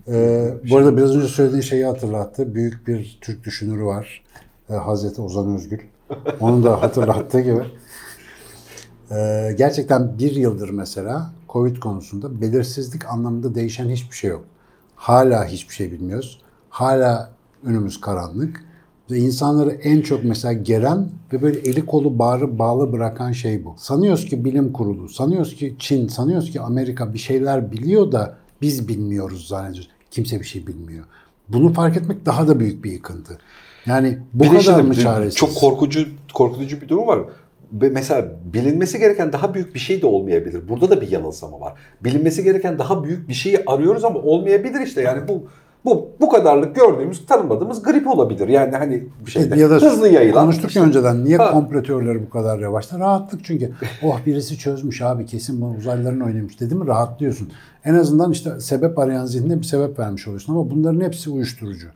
Ee, 0.07 0.53
bu 0.69 0.77
arada 0.77 0.97
biraz 0.97 1.15
önce 1.15 1.27
söylediğin 1.27 1.61
şeyi 1.61 1.85
hatırlattı. 1.85 2.55
Büyük 2.55 2.87
bir 2.87 3.17
Türk 3.21 3.43
düşünürü 3.43 3.85
var. 3.85 4.23
Ee, 4.69 4.73
Hazreti 4.73 5.21
Ozan 5.21 5.55
Özgül. 5.55 5.79
Onu 6.39 6.63
da 6.63 6.81
hatırlattığı 6.81 7.41
gibi. 7.41 7.61
Ee, 9.11 9.55
gerçekten 9.57 10.19
bir 10.19 10.35
yıldır 10.35 10.69
mesela 10.69 11.31
Covid 11.49 11.77
konusunda 11.77 12.41
belirsizlik 12.41 13.05
anlamında 13.05 13.55
değişen 13.55 13.89
hiçbir 13.89 14.15
şey 14.15 14.29
yok. 14.29 14.45
Hala 14.95 15.45
hiçbir 15.45 15.73
şey 15.73 15.91
bilmiyoruz. 15.91 16.41
Hala 16.69 17.29
önümüz 17.63 18.01
karanlık. 18.01 18.65
Ve 19.11 19.17
insanları 19.17 19.71
en 19.71 20.01
çok 20.01 20.23
mesela 20.23 20.53
geren 20.53 21.09
ve 21.33 21.41
böyle 21.41 21.59
eli 21.59 21.85
kolu 21.85 22.19
bağrı 22.19 22.59
bağlı 22.59 22.93
bırakan 22.93 23.31
şey 23.31 23.65
bu. 23.65 23.75
Sanıyoruz 23.77 24.25
ki 24.25 24.45
bilim 24.45 24.73
kurulu, 24.73 25.09
sanıyoruz 25.09 25.55
ki 25.55 25.75
Çin, 25.79 26.07
sanıyoruz 26.07 26.51
ki 26.51 26.61
Amerika 26.61 27.13
bir 27.13 27.19
şeyler 27.19 27.71
biliyor 27.71 28.11
da 28.11 28.37
biz 28.61 28.87
bilmiyoruz 28.87 29.47
zannediyoruz. 29.47 29.89
Kimse 30.11 30.39
bir 30.39 30.45
şey 30.45 30.67
bilmiyor. 30.67 31.05
Bunu 31.49 31.73
fark 31.73 31.97
etmek 31.97 32.25
daha 32.25 32.47
da 32.47 32.59
büyük 32.59 32.83
bir 32.83 32.91
yıkıntı. 32.91 33.37
Yani 33.85 34.19
bu 34.33 34.43
Bir 34.43 34.49
kadar 34.49 34.61
şimdi 34.61 34.81
mı 34.83 34.95
çaresiz? 34.95 35.35
Çok 35.35 35.55
korkucu 35.55 36.07
korkutucu 36.33 36.81
bir 36.81 36.89
durum 36.89 37.07
var. 37.07 37.19
Mesela 37.71 38.27
bilinmesi 38.53 38.99
gereken 38.99 39.33
daha 39.33 39.53
büyük 39.53 39.75
bir 39.75 39.79
şey 39.79 40.01
de 40.01 40.05
olmayabilir. 40.07 40.69
Burada 40.69 40.89
da 40.89 41.01
bir 41.01 41.11
yanılsama 41.11 41.59
var. 41.59 41.73
Bilinmesi 42.03 42.43
gereken 42.43 42.79
daha 42.79 43.03
büyük 43.03 43.29
bir 43.29 43.33
şeyi 43.33 43.59
arıyoruz 43.67 44.05
ama 44.05 44.19
olmayabilir 44.19 44.81
işte. 44.81 45.01
Yani 45.01 45.27
bu 45.27 45.47
bu 45.85 46.09
bu 46.21 46.29
kadarlık 46.29 46.75
gördüğümüz, 46.75 47.25
tanımadığımız 47.25 47.83
grip 47.83 48.07
olabilir. 48.07 48.47
Yani 48.47 48.75
hani 48.75 49.03
bir 49.25 49.31
şeyde 49.31 49.59
ya 49.59 49.69
da 49.69 49.75
hızlı 49.75 50.07
yayılan. 50.07 50.43
konuştuk 50.43 50.67
işte- 50.69 50.79
ya 50.79 50.85
önceden 50.85 51.25
niye 51.25 51.37
Ha. 51.37 51.51
komplo 51.51 51.83
teorileri 51.83 52.25
bu 52.25 52.29
kadar 52.29 52.59
revaçta? 52.59 52.99
Rahatlık 52.99 53.43
çünkü. 53.45 53.71
Oh 54.03 54.19
birisi 54.25 54.57
çözmüş 54.57 55.01
abi 55.01 55.25
kesin 55.25 55.61
bu 55.61 55.65
uzaylıların 55.77 56.19
oynamış 56.21 56.59
dedi 56.59 56.75
mi 56.75 56.87
rahatlıyorsun. 56.87 57.49
En 57.85 57.93
azından 57.93 58.31
işte 58.31 58.59
sebep 58.59 58.99
arayan 58.99 59.25
zihnine 59.25 59.57
bir 59.59 59.63
sebep 59.63 59.99
vermiş 59.99 60.27
oluyorsun 60.27 60.53
ama 60.53 60.69
bunların 60.71 61.01
hepsi 61.01 61.29
uyuşturucu. 61.29 61.87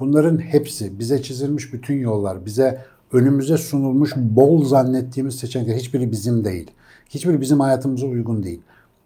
Bunların 0.00 0.38
hepsi 0.38 0.98
bize 0.98 1.22
çizilmiş 1.22 1.72
bütün 1.72 1.94
yollar, 1.98 2.46
bize 2.46 2.78
önümüze 3.14 3.58
sunulmuş 3.58 4.16
bol 4.16 4.64
zannettiğimiz 4.64 5.34
seçenekler 5.34 5.76
hiçbiri 5.76 6.12
bizim 6.12 6.44
değil. 6.44 6.70
Hiçbiri 7.10 7.40
bizim 7.40 7.60
hayatımıza 7.60 8.06
uygun 8.06 8.42
değil. 8.42 8.60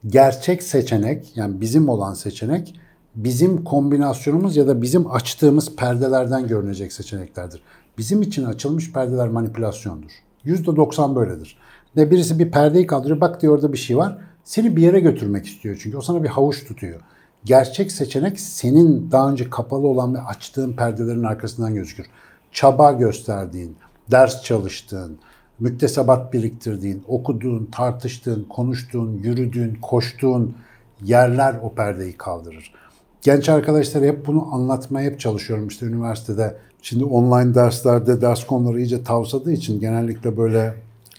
Gerçek 0.06 0.62
seçenek 0.62 1.36
yani 1.36 1.60
bizim 1.60 1.88
olan 1.88 2.14
seçenek 2.14 2.80
bizim 3.14 3.64
kombinasyonumuz 3.64 4.56
ya 4.56 4.66
da 4.66 4.82
bizim 4.82 5.10
açtığımız 5.10 5.76
perdelerden 5.76 6.46
görünecek 6.46 6.92
seçeneklerdir. 6.92 7.62
Bizim 7.98 8.22
için 8.22 8.44
açılmış 8.44 8.92
perdeler 8.92 9.28
manipülasyondur. 9.28 10.10
%90 10.46 11.16
böyledir. 11.16 11.58
Ne 11.96 12.10
birisi 12.10 12.38
bir 12.38 12.50
perdeyi 12.50 12.86
kaldırıyor, 12.86 13.20
bak 13.20 13.42
diyor 13.42 13.54
orada 13.54 13.72
bir 13.72 13.78
şey 13.78 13.96
var. 13.96 14.18
Seni 14.44 14.76
bir 14.76 14.82
yere 14.82 15.00
götürmek 15.00 15.46
istiyor 15.46 15.80
çünkü. 15.82 15.96
O 15.96 16.00
sana 16.00 16.22
bir 16.22 16.28
havuç 16.28 16.64
tutuyor. 16.64 17.00
Gerçek 17.44 17.92
seçenek 17.92 18.40
senin 18.40 19.10
daha 19.10 19.30
önce 19.30 19.50
kapalı 19.50 19.86
olan 19.86 20.14
ve 20.14 20.20
açtığın 20.20 20.72
perdelerin 20.72 21.24
arkasından 21.24 21.74
gözükür. 21.74 22.06
Çaba 22.52 22.92
gösterdiğin, 22.92 23.76
ders 24.10 24.42
çalıştığın, 24.42 25.18
müktesebat 25.60 26.32
biriktirdiğin, 26.32 27.04
okuduğun, 27.08 27.68
tartıştığın, 27.72 28.44
konuştuğun, 28.44 29.20
yürüdüğün, 29.22 29.74
koştuğun 29.82 30.54
yerler 31.04 31.54
o 31.62 31.74
perdeyi 31.74 32.16
kaldırır. 32.16 32.72
Genç 33.22 33.48
arkadaşlara 33.48 34.04
hep 34.04 34.26
bunu 34.26 34.54
anlatmaya 34.54 35.10
hep 35.10 35.20
çalışıyorum 35.20 35.68
işte 35.68 35.86
üniversitede. 35.86 36.56
Şimdi 36.82 37.04
online 37.04 37.54
derslerde 37.54 38.20
ders 38.20 38.46
konuları 38.46 38.78
iyice 38.80 39.04
tavsadığı 39.04 39.52
için 39.52 39.80
genellikle 39.80 40.36
böyle 40.36 40.74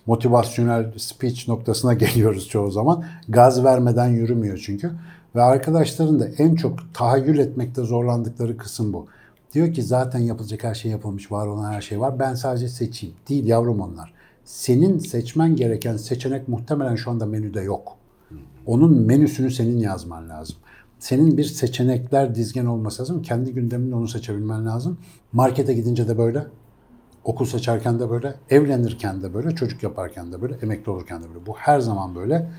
motivasyonel 0.05 0.91
speech 0.97 1.47
noktasına 1.47 1.93
geliyoruz 2.03 2.47
çoğu 2.47 2.71
zaman. 2.71 3.03
Gaz 3.29 3.63
vermeden 3.63 4.07
yürümüyor 4.07 4.57
çünkü. 4.57 4.91
Ve 5.35 5.41
arkadaşların 5.41 6.19
da 6.19 6.27
en 6.37 6.55
çok 6.55 6.93
tahayyül 6.93 7.39
etmekte 7.39 7.81
zorlandıkları 7.81 8.57
kısım 8.57 8.93
bu. 8.93 9.07
Diyor 9.53 9.73
ki 9.73 9.83
zaten 9.83 10.19
yapılacak 10.19 10.63
her 10.63 10.75
şey 10.75 10.91
yapılmış, 10.91 11.31
var 11.31 11.47
olan 11.47 11.71
her 11.71 11.81
şey 11.81 11.99
var. 11.99 12.19
Ben 12.19 12.33
sadece 12.33 12.69
seçeyim. 12.69 13.15
Değil 13.29 13.45
yavrum 13.45 13.79
onlar. 13.79 14.13
Senin 14.45 14.99
seçmen 14.99 15.55
gereken 15.55 15.97
seçenek 15.97 16.47
muhtemelen 16.47 16.95
şu 16.95 17.11
anda 17.11 17.25
menüde 17.25 17.61
yok. 17.61 17.97
Onun 18.65 19.01
menüsünü 19.01 19.51
senin 19.51 19.77
yazman 19.77 20.29
lazım. 20.29 20.55
Senin 20.99 21.37
bir 21.37 21.43
seçenekler 21.43 22.35
dizgen 22.35 22.65
olması 22.65 23.01
lazım. 23.01 23.21
Kendi 23.21 23.53
gündeminde 23.53 23.95
onu 23.95 24.07
seçebilmen 24.07 24.65
lazım. 24.65 24.97
Markete 25.33 25.73
gidince 25.73 26.07
de 26.07 26.17
böyle. 26.17 26.45
Okul 27.23 27.45
seçerken 27.45 27.99
de 27.99 28.09
böyle. 28.09 28.35
Evlenirken 28.49 29.23
de 29.23 29.33
böyle. 29.33 29.55
Çocuk 29.55 29.83
yaparken 29.83 30.31
de 30.31 30.41
böyle. 30.41 30.55
Emekli 30.61 30.91
olurken 30.91 31.23
de 31.23 31.27
böyle. 31.29 31.45
Bu 31.45 31.53
her 31.57 31.79
zaman 31.79 32.15
böyle. 32.15 32.49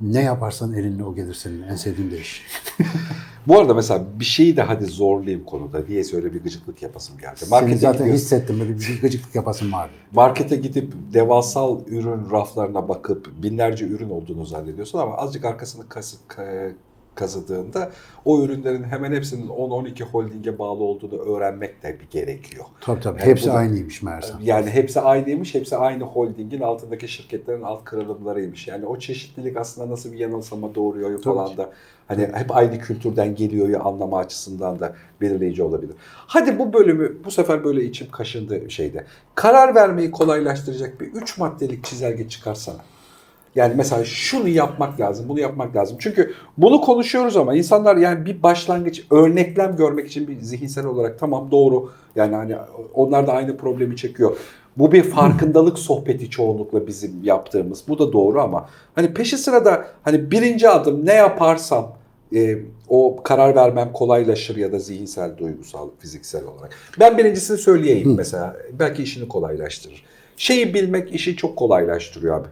Ne 0.00 0.22
yaparsan 0.22 0.72
elinle 0.72 1.04
o 1.04 1.14
gelir 1.14 1.34
senin. 1.34 1.62
En 1.62 1.76
sevdiğim 1.76 2.10
de 2.10 2.20
iş. 2.20 2.46
Bu 3.48 3.58
arada 3.58 3.74
mesela 3.74 4.04
bir 4.20 4.24
şeyi 4.24 4.56
de 4.56 4.62
hadi 4.62 4.84
zorlayayım 4.84 5.44
konuda 5.44 5.86
diye 5.86 6.04
söyle 6.04 6.34
bir 6.34 6.42
gıcıklık 6.42 6.82
yapasım 6.82 7.18
geldi. 7.18 7.36
Seni 7.36 7.50
Markete 7.50 7.76
zaten 7.76 7.98
gidiyorsun. 7.98 8.14
hissettim. 8.24 8.60
Böyle 8.60 8.72
bir 8.78 9.00
gıcıklık 9.00 9.34
yapasın 9.34 9.72
vardı. 9.72 9.92
Markete 10.12 10.56
gidip 10.56 10.92
devasal 11.14 11.80
ürün 11.86 12.30
raflarına 12.30 12.88
bakıp 12.88 13.30
binlerce 13.42 13.86
ürün 13.86 14.10
olduğunu 14.10 14.44
zannediyorsun 14.46 14.98
ama 14.98 15.16
azıcık 15.16 15.44
arkasını 15.44 15.88
kazı, 15.88 16.16
ka- 16.28 16.72
kazıdığında 17.14 17.90
o 18.24 18.42
ürünlerin 18.42 18.82
hemen 18.84 19.12
hepsinin 19.12 19.48
10-12 19.48 20.02
holdinge 20.04 20.58
bağlı 20.58 20.84
olduğunu 20.84 21.16
öğrenmek 21.18 21.82
de 21.82 22.00
bir 22.00 22.10
gerekiyor. 22.10 22.64
Tabii 22.80 23.00
tabii. 23.00 23.20
Yani 23.20 23.30
Hepsi 23.30 23.46
da- 23.46 23.52
aynıymış 23.52 24.02
meğersem. 24.02 24.36
Yani 24.42 24.70
hepsi 24.70 25.00
aynıymış, 25.00 25.54
hepsi 25.54 25.76
aynı 25.76 26.04
holdingin 26.04 26.60
altındaki 26.60 27.08
şirketlerin 27.08 27.62
alt 27.62 27.84
kırılımlarıymış. 27.84 28.68
Yani 28.68 28.86
o 28.86 28.98
çeşitlilik 28.98 29.56
aslında 29.56 29.90
nasıl 29.90 30.12
bir 30.12 30.18
yanılsama 30.18 30.74
doğuruyor 30.74 31.22
falan 31.22 31.56
da 31.56 31.70
hani 32.08 32.22
hep 32.34 32.56
aynı 32.56 32.78
kültürden 32.78 33.34
geliyor 33.34 33.68
ya 33.68 33.80
anlama 33.80 34.18
açısından 34.18 34.80
da 34.80 34.96
belirleyici 35.20 35.62
olabilir. 35.62 35.96
Hadi 36.26 36.58
bu 36.58 36.72
bölümü 36.72 37.24
bu 37.24 37.30
sefer 37.30 37.64
böyle 37.64 37.84
içim 37.84 38.10
kaşındı 38.10 38.70
şeyde. 38.70 39.04
Karar 39.34 39.74
vermeyi 39.74 40.10
kolaylaştıracak 40.10 41.00
bir 41.00 41.06
üç 41.06 41.38
maddelik 41.38 41.84
çizelge 41.84 42.28
çıkarsana. 42.28 42.78
Yani 43.54 43.74
mesela 43.76 44.04
şunu 44.04 44.48
yapmak 44.48 45.00
lazım, 45.00 45.28
bunu 45.28 45.40
yapmak 45.40 45.76
lazım. 45.76 45.96
Çünkü 46.00 46.34
bunu 46.58 46.80
konuşuyoruz 46.80 47.36
ama 47.36 47.54
insanlar 47.54 47.96
yani 47.96 48.26
bir 48.26 48.42
başlangıç, 48.42 49.04
örneklem 49.10 49.76
görmek 49.76 50.08
için 50.08 50.28
bir 50.28 50.40
zihinsel 50.40 50.86
olarak 50.86 51.18
tamam 51.18 51.50
doğru. 51.50 51.90
Yani 52.16 52.34
hani 52.34 52.56
onlar 52.94 53.26
da 53.26 53.32
aynı 53.32 53.56
problemi 53.56 53.96
çekiyor. 53.96 54.36
Bu 54.76 54.92
bir 54.92 55.02
farkındalık 55.02 55.78
sohbeti 55.78 56.30
çoğunlukla 56.30 56.86
bizim 56.86 57.24
yaptığımız. 57.24 57.84
Bu 57.88 57.98
da 57.98 58.12
doğru 58.12 58.40
ama 58.40 58.68
hani 58.94 59.14
peşi 59.14 59.38
sırada 59.38 59.86
hani 60.02 60.30
birinci 60.30 60.68
adım 60.68 61.06
ne 61.06 61.14
yaparsam 61.14 61.92
e, 62.34 62.58
o 62.88 63.22
karar 63.22 63.54
vermem 63.54 63.92
kolaylaşır 63.92 64.56
ya 64.56 64.72
da 64.72 64.78
zihinsel, 64.78 65.38
duygusal, 65.38 65.88
fiziksel 65.98 66.44
olarak. 66.44 66.70
Ben 67.00 67.18
birincisini 67.18 67.58
söyleyeyim 67.58 68.14
mesela. 68.16 68.56
Belki 68.72 69.02
işini 69.02 69.28
kolaylaştırır. 69.28 70.04
Şeyi 70.36 70.74
bilmek 70.74 71.14
işi 71.14 71.36
çok 71.36 71.56
kolaylaştırıyor 71.56 72.40
abi 72.40 72.48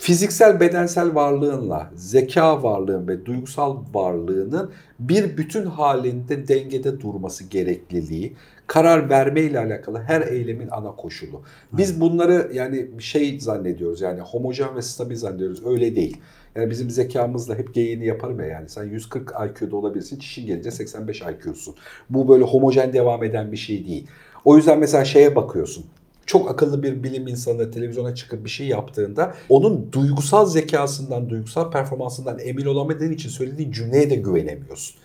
fiziksel 0.00 0.60
bedensel 0.60 1.14
varlığınla 1.14 1.90
zeka 1.94 2.62
varlığın 2.62 3.08
ve 3.08 3.26
duygusal 3.26 3.76
varlığının 3.94 4.70
bir 4.98 5.36
bütün 5.36 5.66
halinde 5.66 6.48
dengede 6.48 7.00
durması 7.00 7.44
gerekliliği 7.44 8.36
karar 8.66 9.10
verme 9.10 9.40
ile 9.40 9.58
alakalı 9.58 9.98
her 9.98 10.20
eylemin 10.20 10.68
ana 10.70 10.96
koşulu. 10.96 11.42
Biz 11.72 12.00
bunları 12.00 12.50
yani 12.54 12.90
şey 12.98 13.40
zannediyoruz 13.40 14.00
yani 14.00 14.20
homojen 14.20 14.76
ve 14.76 14.82
stabil 14.82 15.16
zannediyoruz 15.16 15.66
öyle 15.66 15.96
değil. 15.96 16.16
Yani 16.54 16.70
bizim 16.70 16.90
zekamızla 16.90 17.58
hep 17.58 17.74
geyiğini 17.74 18.06
yaparım 18.06 18.40
ya 18.40 18.46
yani 18.46 18.68
sen 18.68 18.84
140 18.84 19.32
IQ'da 19.50 19.76
olabilirsin 19.76 20.18
çişin 20.18 20.46
gelince 20.46 20.70
85 20.70 21.22
IQ'sun. 21.22 21.74
Bu 22.10 22.28
böyle 22.28 22.44
homojen 22.44 22.92
devam 22.92 23.24
eden 23.24 23.52
bir 23.52 23.56
şey 23.56 23.86
değil. 23.86 24.06
O 24.44 24.56
yüzden 24.56 24.78
mesela 24.78 25.04
şeye 25.04 25.36
bakıyorsun 25.36 25.84
çok 26.30 26.50
akıllı 26.50 26.82
bir 26.82 27.02
bilim 27.02 27.26
insanı 27.26 27.70
televizyona 27.70 28.14
çıkıp 28.14 28.44
bir 28.44 28.50
şey 28.50 28.66
yaptığında 28.66 29.34
onun 29.48 29.92
duygusal 29.92 30.46
zekasından, 30.46 31.30
duygusal 31.30 31.70
performansından 31.70 32.38
emin 32.38 32.66
olamadığın 32.66 33.12
için 33.12 33.28
söylediği 33.28 33.72
cümleye 33.72 34.10
de 34.10 34.14
güvenemiyorsun. 34.14 34.96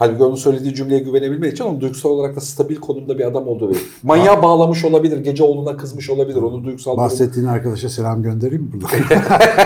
Halbuki 0.00 0.24
onun 0.24 0.34
söylediği 0.34 0.74
cümleye 0.74 1.00
güvenebilmek 1.00 1.52
için 1.52 1.64
onun 1.64 1.80
duygusal 1.80 2.10
olarak 2.10 2.36
da 2.36 2.40
stabil 2.40 2.76
konumda 2.76 3.18
bir 3.18 3.26
adam 3.26 3.48
olduğu 3.48 3.70
belli. 3.70 3.78
Manyağa 4.02 4.42
bağlamış 4.42 4.84
olabilir, 4.84 5.18
gece 5.18 5.44
oğluna 5.44 5.76
kızmış 5.76 6.10
olabilir. 6.10 6.42
Onun 6.42 6.64
duygusal 6.64 6.96
Bahsettiğin 6.96 7.46
arkadaşa 7.46 7.88
selam 7.88 8.22
göndereyim 8.22 8.62
mi 8.62 8.70
burada? 8.72 8.86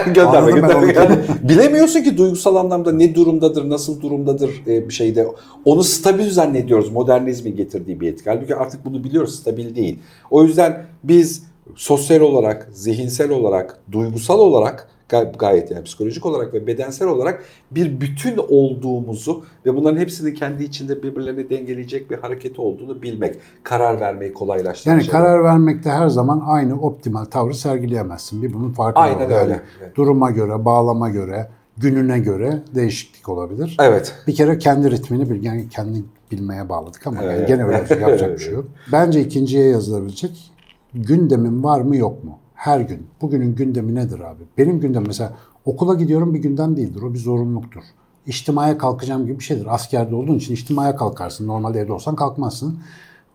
gönderme 0.12 0.50
gönderme. 0.50 0.74
onu. 0.74 0.92
Yani 0.92 1.18
bilemiyorsun 1.48 2.02
ki 2.02 2.18
duygusal 2.18 2.56
anlamda 2.56 2.92
ne 2.92 3.14
durumdadır, 3.14 3.70
nasıl 3.70 4.00
durumdadır 4.00 4.62
e, 4.66 4.88
bir 4.88 4.94
şeyde. 4.94 5.28
Onu 5.64 5.84
stabil 5.84 6.30
zannediyoruz 6.30 6.92
modernizmin 6.92 7.56
getirdiği 7.56 8.00
bir 8.00 8.08
etki. 8.08 8.30
Halbuki 8.30 8.56
artık 8.56 8.84
bunu 8.84 9.04
biliyoruz 9.04 9.40
stabil 9.40 9.76
değil. 9.76 9.98
O 10.30 10.44
yüzden 10.44 10.86
biz 11.04 11.42
sosyal 11.74 12.20
olarak, 12.20 12.68
zihinsel 12.72 13.30
olarak, 13.30 13.78
duygusal 13.92 14.38
olarak 14.38 14.88
gay- 15.08 15.32
gayet 15.32 15.70
yani 15.70 15.84
psikolojik 15.84 16.26
olarak 16.26 16.54
ve 16.54 16.66
bedensel 16.66 17.08
olarak 17.08 17.44
bir 17.70 18.00
bütün 18.00 18.36
olduğumuzu 18.48 19.44
ve 19.66 19.76
bunların 19.76 19.98
hepsinin 19.98 20.34
kendi 20.34 20.64
içinde 20.64 21.02
birbirlerini 21.02 21.50
dengeleyecek 21.50 22.10
bir 22.10 22.18
hareketi 22.18 22.60
olduğunu 22.60 23.02
bilmek, 23.02 23.34
karar 23.62 24.00
vermeyi 24.00 24.32
kolaylaştırır. 24.32 24.94
Yani 24.96 25.06
karar 25.08 25.44
vermekte 25.44 25.90
her 25.90 26.08
zaman 26.08 26.42
aynı 26.46 26.80
optimal 26.80 27.24
tavrı 27.24 27.54
sergileyemezsin. 27.54 28.42
Bir 28.42 28.52
bunun 28.54 28.70
farkı 28.72 29.00
Aynen 29.00 29.16
var. 29.18 29.22
öyle. 29.24 29.34
Yani 29.34 29.60
Evet. 29.82 29.96
duruma 29.96 30.30
göre, 30.30 30.64
bağlama 30.64 31.08
göre, 31.08 31.48
gününe 31.76 32.18
göre 32.18 32.62
değişiklik 32.74 33.28
olabilir. 33.28 33.76
Evet. 33.80 34.14
Bir 34.26 34.34
kere 34.34 34.58
kendi 34.58 34.90
ritmini 34.90 35.30
bil, 35.30 35.42
yani 35.44 35.68
kendi 35.68 36.04
bilmeye 36.32 36.68
bağladık 36.68 37.06
ama 37.06 37.22
yani 37.22 37.34
Evet. 37.38 37.48
gene 37.48 37.64
öyle 37.64 37.86
şey 37.86 37.98
yapacak 38.00 38.32
bir 38.32 38.38
şey 38.42 38.54
yok. 38.54 38.64
Bence 38.92 39.20
ikinciye 39.20 39.68
yazılabilecek 39.68 40.52
gündemin 40.94 41.62
var 41.64 41.80
mı 41.80 41.96
yok 41.96 42.24
mu? 42.24 42.38
Her 42.64 42.80
gün. 42.80 43.06
Bugünün 43.20 43.54
gündemi 43.54 43.94
nedir 43.94 44.20
abi? 44.20 44.42
Benim 44.58 44.80
gündem 44.80 45.04
mesela 45.06 45.36
okula 45.64 45.94
gidiyorum 45.94 46.34
bir 46.34 46.38
gündem 46.38 46.76
değildir. 46.76 47.02
O 47.02 47.14
bir 47.14 47.18
zorunluluktur. 47.18 47.82
İçtimaya 48.26 48.78
kalkacağım 48.78 49.26
gibi 49.26 49.38
bir 49.38 49.44
şeydir. 49.44 49.74
Askerde 49.74 50.14
olduğun 50.14 50.34
için 50.34 50.54
içtimaya 50.54 50.96
kalkarsın. 50.96 51.46
Normalde 51.46 51.80
evde 51.80 51.92
olsan 51.92 52.16
kalkmazsın. 52.16 52.78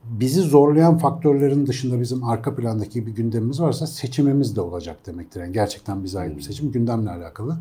Bizi 0.04 0.42
zorlayan 0.42 0.98
faktörlerin 0.98 1.68
dışında 1.68 2.02
bizim 2.02 2.24
arka 2.24 2.56
plandaki 2.56 3.08
bir 3.08 3.12
gündemimiz 3.12 3.62
varsa 3.62 3.88
seçimimiz 3.88 4.56
de 4.56 4.62
olacak 4.62 5.06
demektir. 5.06 5.42
Yani 5.42 5.54
gerçekten 5.54 6.04
bize 6.04 6.20
ait 6.20 6.38
bir 6.38 6.42
seçim 6.42 6.72
gündemle 6.72 7.10
alakalı. 7.10 7.58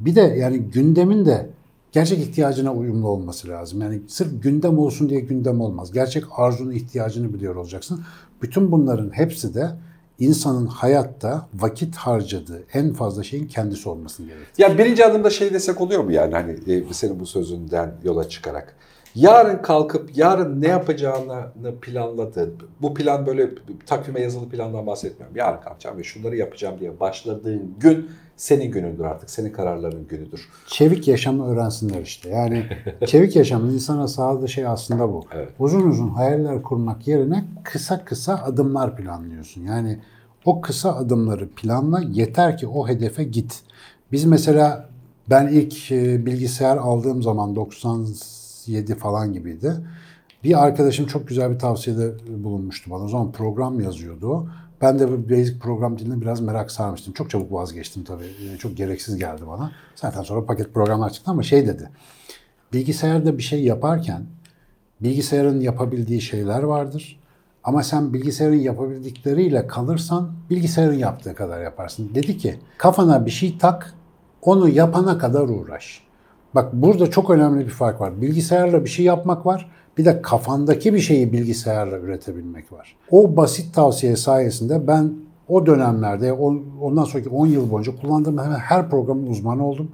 Bir 0.00 0.14
de 0.14 0.20
yani 0.20 0.58
gündemin 0.58 1.26
de 1.26 1.50
gerçek 1.92 2.18
ihtiyacına 2.18 2.74
uyumlu 2.74 3.08
olması 3.08 3.48
lazım. 3.48 3.80
Yani 3.80 4.00
sırf 4.08 4.42
gündem 4.42 4.78
olsun 4.78 5.08
diye 5.08 5.20
gündem 5.20 5.60
olmaz. 5.60 5.92
Gerçek 5.92 6.24
arzunu, 6.36 6.72
ihtiyacını 6.72 7.34
biliyor 7.34 7.56
olacaksın. 7.56 8.00
Bütün 8.42 8.72
bunların 8.72 9.10
hepsi 9.10 9.54
de 9.54 9.70
insanın 10.18 10.66
hayatta 10.66 11.48
vakit 11.54 11.96
harcadığı 11.96 12.64
en 12.72 12.92
fazla 12.92 13.22
şeyin 13.22 13.46
kendisi 13.46 13.88
olmasını 13.88 14.26
gerektirir. 14.26 14.68
Ya 14.68 14.78
birinci 14.78 15.04
adımda 15.04 15.30
şey 15.30 15.54
desek 15.54 15.80
oluyor 15.80 16.04
mu 16.04 16.12
yani 16.12 16.34
hani 16.34 16.52
e, 16.72 16.94
senin 16.94 17.20
bu 17.20 17.26
sözünden 17.26 17.94
yola 18.04 18.28
çıkarak? 18.28 18.74
Yarın 19.14 19.62
kalkıp 19.62 20.16
yarın 20.16 20.62
ne 20.62 20.68
yapacağını 20.68 21.46
planladığın, 21.82 22.54
bu 22.82 22.94
plan 22.94 23.26
böyle 23.26 23.50
takvime 23.86 24.20
yazılı 24.20 24.48
plandan 24.48 24.86
bahsetmiyorum. 24.86 25.36
Yarın 25.36 25.60
kalkacağım 25.60 25.98
ve 25.98 26.02
şunları 26.02 26.36
yapacağım 26.36 26.80
diye 26.80 27.00
başladığın 27.00 27.74
gün 27.80 28.10
senin 28.36 28.70
günündür 28.70 29.04
artık. 29.04 29.30
Senin 29.30 29.52
kararların 29.52 30.06
günüdür. 30.08 30.48
Çevik 30.66 31.08
yaşamı 31.08 31.52
öğrensinler 31.52 32.02
işte. 32.02 32.28
Yani 32.28 32.66
çevik 33.06 33.36
yaşamın 33.36 33.74
insana 33.74 34.08
sağladığı 34.08 34.48
şey 34.48 34.66
aslında 34.66 35.08
bu. 35.08 35.24
Evet. 35.34 35.48
Uzun 35.58 35.88
uzun 35.88 36.08
hayaller 36.08 36.62
kurmak 36.62 37.08
yerine 37.08 37.44
kısa 37.64 38.04
kısa 38.04 38.34
adımlar 38.34 38.96
planlıyorsun. 38.96 39.62
Yani 39.62 39.98
o 40.44 40.60
kısa 40.60 40.96
adımları 40.96 41.48
planla 41.48 42.00
yeter 42.00 42.58
ki 42.58 42.66
o 42.66 42.88
hedefe 42.88 43.24
git. 43.24 43.60
Biz 44.12 44.24
mesela 44.24 44.88
ben 45.30 45.48
ilk 45.48 45.92
e, 45.92 46.26
bilgisayar 46.26 46.76
aldığım 46.76 47.22
zaman 47.22 47.56
97 48.68 48.94
falan 48.94 49.32
gibiydi. 49.32 49.74
Bir 50.44 50.64
arkadaşım 50.64 51.06
çok 51.06 51.28
güzel 51.28 51.50
bir 51.50 51.58
tavsiyede 51.58 52.12
bulunmuştu 52.44 52.90
bana. 52.90 53.04
O 53.04 53.08
zaman 53.08 53.32
program 53.32 53.80
yazıyordu. 53.80 54.50
Ben 54.80 54.98
de 54.98 55.30
basic 55.30 55.58
program 55.58 55.98
diline 55.98 56.20
biraz 56.20 56.40
merak 56.40 56.70
sarmıştım. 56.70 57.14
Çok 57.14 57.30
çabuk 57.30 57.52
vazgeçtim 57.52 58.04
tabii. 58.04 58.24
Ee, 58.24 58.58
Çok 58.58 58.76
gereksiz 58.76 59.16
geldi 59.16 59.42
bana. 59.46 59.72
Zaten 59.96 60.22
sonra 60.22 60.46
paket 60.46 60.74
programlar 60.74 61.10
çıktı 61.10 61.30
ama 61.30 61.42
şey 61.42 61.66
dedi. 61.66 61.90
Bilgisayarda 62.72 63.38
bir 63.38 63.42
şey 63.42 63.64
yaparken 63.64 64.22
bilgisayarın 65.00 65.60
yapabildiği 65.60 66.20
şeyler 66.20 66.62
vardır. 66.62 67.20
Ama 67.64 67.82
sen 67.82 68.14
bilgisayarın 68.14 68.56
yapabildikleriyle 68.56 69.66
kalırsan 69.66 70.32
bilgisayarın 70.50 70.98
yaptığı 70.98 71.34
kadar 71.34 71.62
yaparsın. 71.62 72.10
Dedi 72.14 72.38
ki 72.38 72.58
kafana 72.78 73.26
bir 73.26 73.30
şey 73.30 73.58
tak, 73.58 73.94
onu 74.42 74.68
yapana 74.68 75.18
kadar 75.18 75.48
uğraş. 75.48 76.04
Bak 76.54 76.72
burada 76.72 77.10
çok 77.10 77.30
önemli 77.30 77.64
bir 77.64 77.70
fark 77.70 78.00
var. 78.00 78.20
Bilgisayarla 78.22 78.84
bir 78.84 78.90
şey 78.90 79.04
yapmak 79.04 79.46
var. 79.46 79.70
Bir 79.98 80.04
de 80.04 80.22
kafandaki 80.22 80.94
bir 80.94 80.98
şeyi 81.00 81.32
bilgisayarla 81.32 81.98
üretebilmek 81.98 82.72
var. 82.72 82.96
O 83.10 83.36
basit 83.36 83.74
tavsiye 83.74 84.16
sayesinde 84.16 84.86
ben 84.86 85.12
o 85.48 85.66
dönemlerde 85.66 86.32
on- 86.32 86.62
ondan 86.82 87.04
sonraki 87.04 87.28
10 87.28 87.46
yıl 87.46 87.70
boyunca 87.70 87.96
kullandığım 87.96 88.38
hemen 88.38 88.58
her 88.58 88.90
programın 88.90 89.26
uzmanı 89.26 89.66
oldum. 89.66 89.88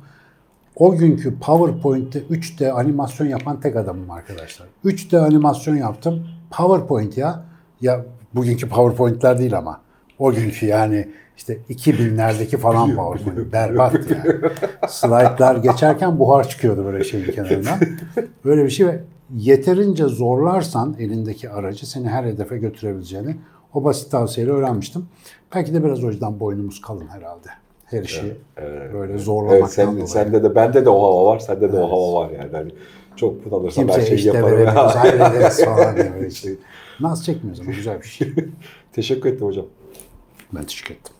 O 0.76 0.96
günkü 0.96 1.38
PowerPoint'te 1.40 2.18
3D 2.18 2.70
animasyon 2.72 3.26
yapan 3.26 3.60
tek 3.60 3.76
adamım 3.76 4.10
arkadaşlar. 4.10 4.68
3D 4.84 5.18
animasyon 5.18 5.76
yaptım. 5.76 6.26
PowerPoint 6.50 7.18
ya. 7.18 7.44
Ya 7.80 8.04
bugünkü 8.34 8.68
PowerPoint'ler 8.68 9.38
değil 9.38 9.58
ama. 9.58 9.80
O 10.20 10.32
günkü 10.32 10.66
yani 10.66 11.08
işte 11.36 11.58
2000'lerdeki 11.70 12.56
falan 12.56 12.96
PowerPoint. 12.96 13.52
Berbat 13.52 13.94
yani. 14.10 14.40
Slaytlar 14.88 15.56
geçerken 15.56 16.18
buhar 16.18 16.48
çıkıyordu 16.48 16.84
böyle 16.84 17.04
şeyin 17.04 17.24
kenarından. 17.32 17.78
Böyle 18.44 18.64
bir 18.64 18.70
şey 18.70 18.86
ve 18.86 19.00
yeterince 19.36 20.04
zorlarsan 20.04 20.96
elindeki 20.98 21.50
aracı 21.50 21.90
seni 21.90 22.08
her 22.08 22.24
hedefe 22.24 22.58
götürebileceğini 22.58 23.36
o 23.74 23.84
basit 23.84 24.10
tavsiyeyle 24.10 24.52
öğrenmiştim. 24.52 25.06
Belki 25.54 25.74
de 25.74 25.84
biraz 25.84 26.04
o 26.04 26.08
yüzden 26.08 26.40
boynumuz 26.40 26.80
kalın 26.80 27.06
herhalde. 27.08 27.48
Her 27.84 28.02
işi 28.02 28.36
böyle 28.94 29.18
zorlamaktan 29.18 29.58
Evet, 29.60 29.72
sen, 29.72 29.92
dolayı. 29.92 30.06
sende 30.06 30.42
de 30.42 30.54
bende 30.54 30.84
de 30.84 30.90
o 30.90 31.02
hava 31.02 31.26
var, 31.26 31.38
sende 31.38 31.72
de 31.72 31.76
o 31.78 31.90
hava 31.90 32.20
var 32.24 32.30
yani. 32.30 32.52
Hani 32.52 32.70
çok 33.16 33.44
bunalırsan 33.44 33.82
her 33.82 33.88
Kimse 33.94 34.06
şeyi 34.06 34.16
işte 34.16 34.28
yaparım. 34.28 34.56
veremiyoruz, 34.58 34.94
hallederiz 34.94 35.64
falan 35.64 35.96
diye 35.96 36.12
böyle 36.14 36.28
işte. 36.28 36.50
Naz 37.00 37.24
çekmiyoruz 37.26 37.60
ama 37.60 37.70
güzel 37.70 38.00
bir 38.02 38.06
şey. 38.06 38.32
Teşekkür 38.92 39.28
ettim 39.32 39.46
hocam. 39.46 39.64
Ben 40.52 40.64
teşekkür 40.64 40.94
ettim. 40.94 41.19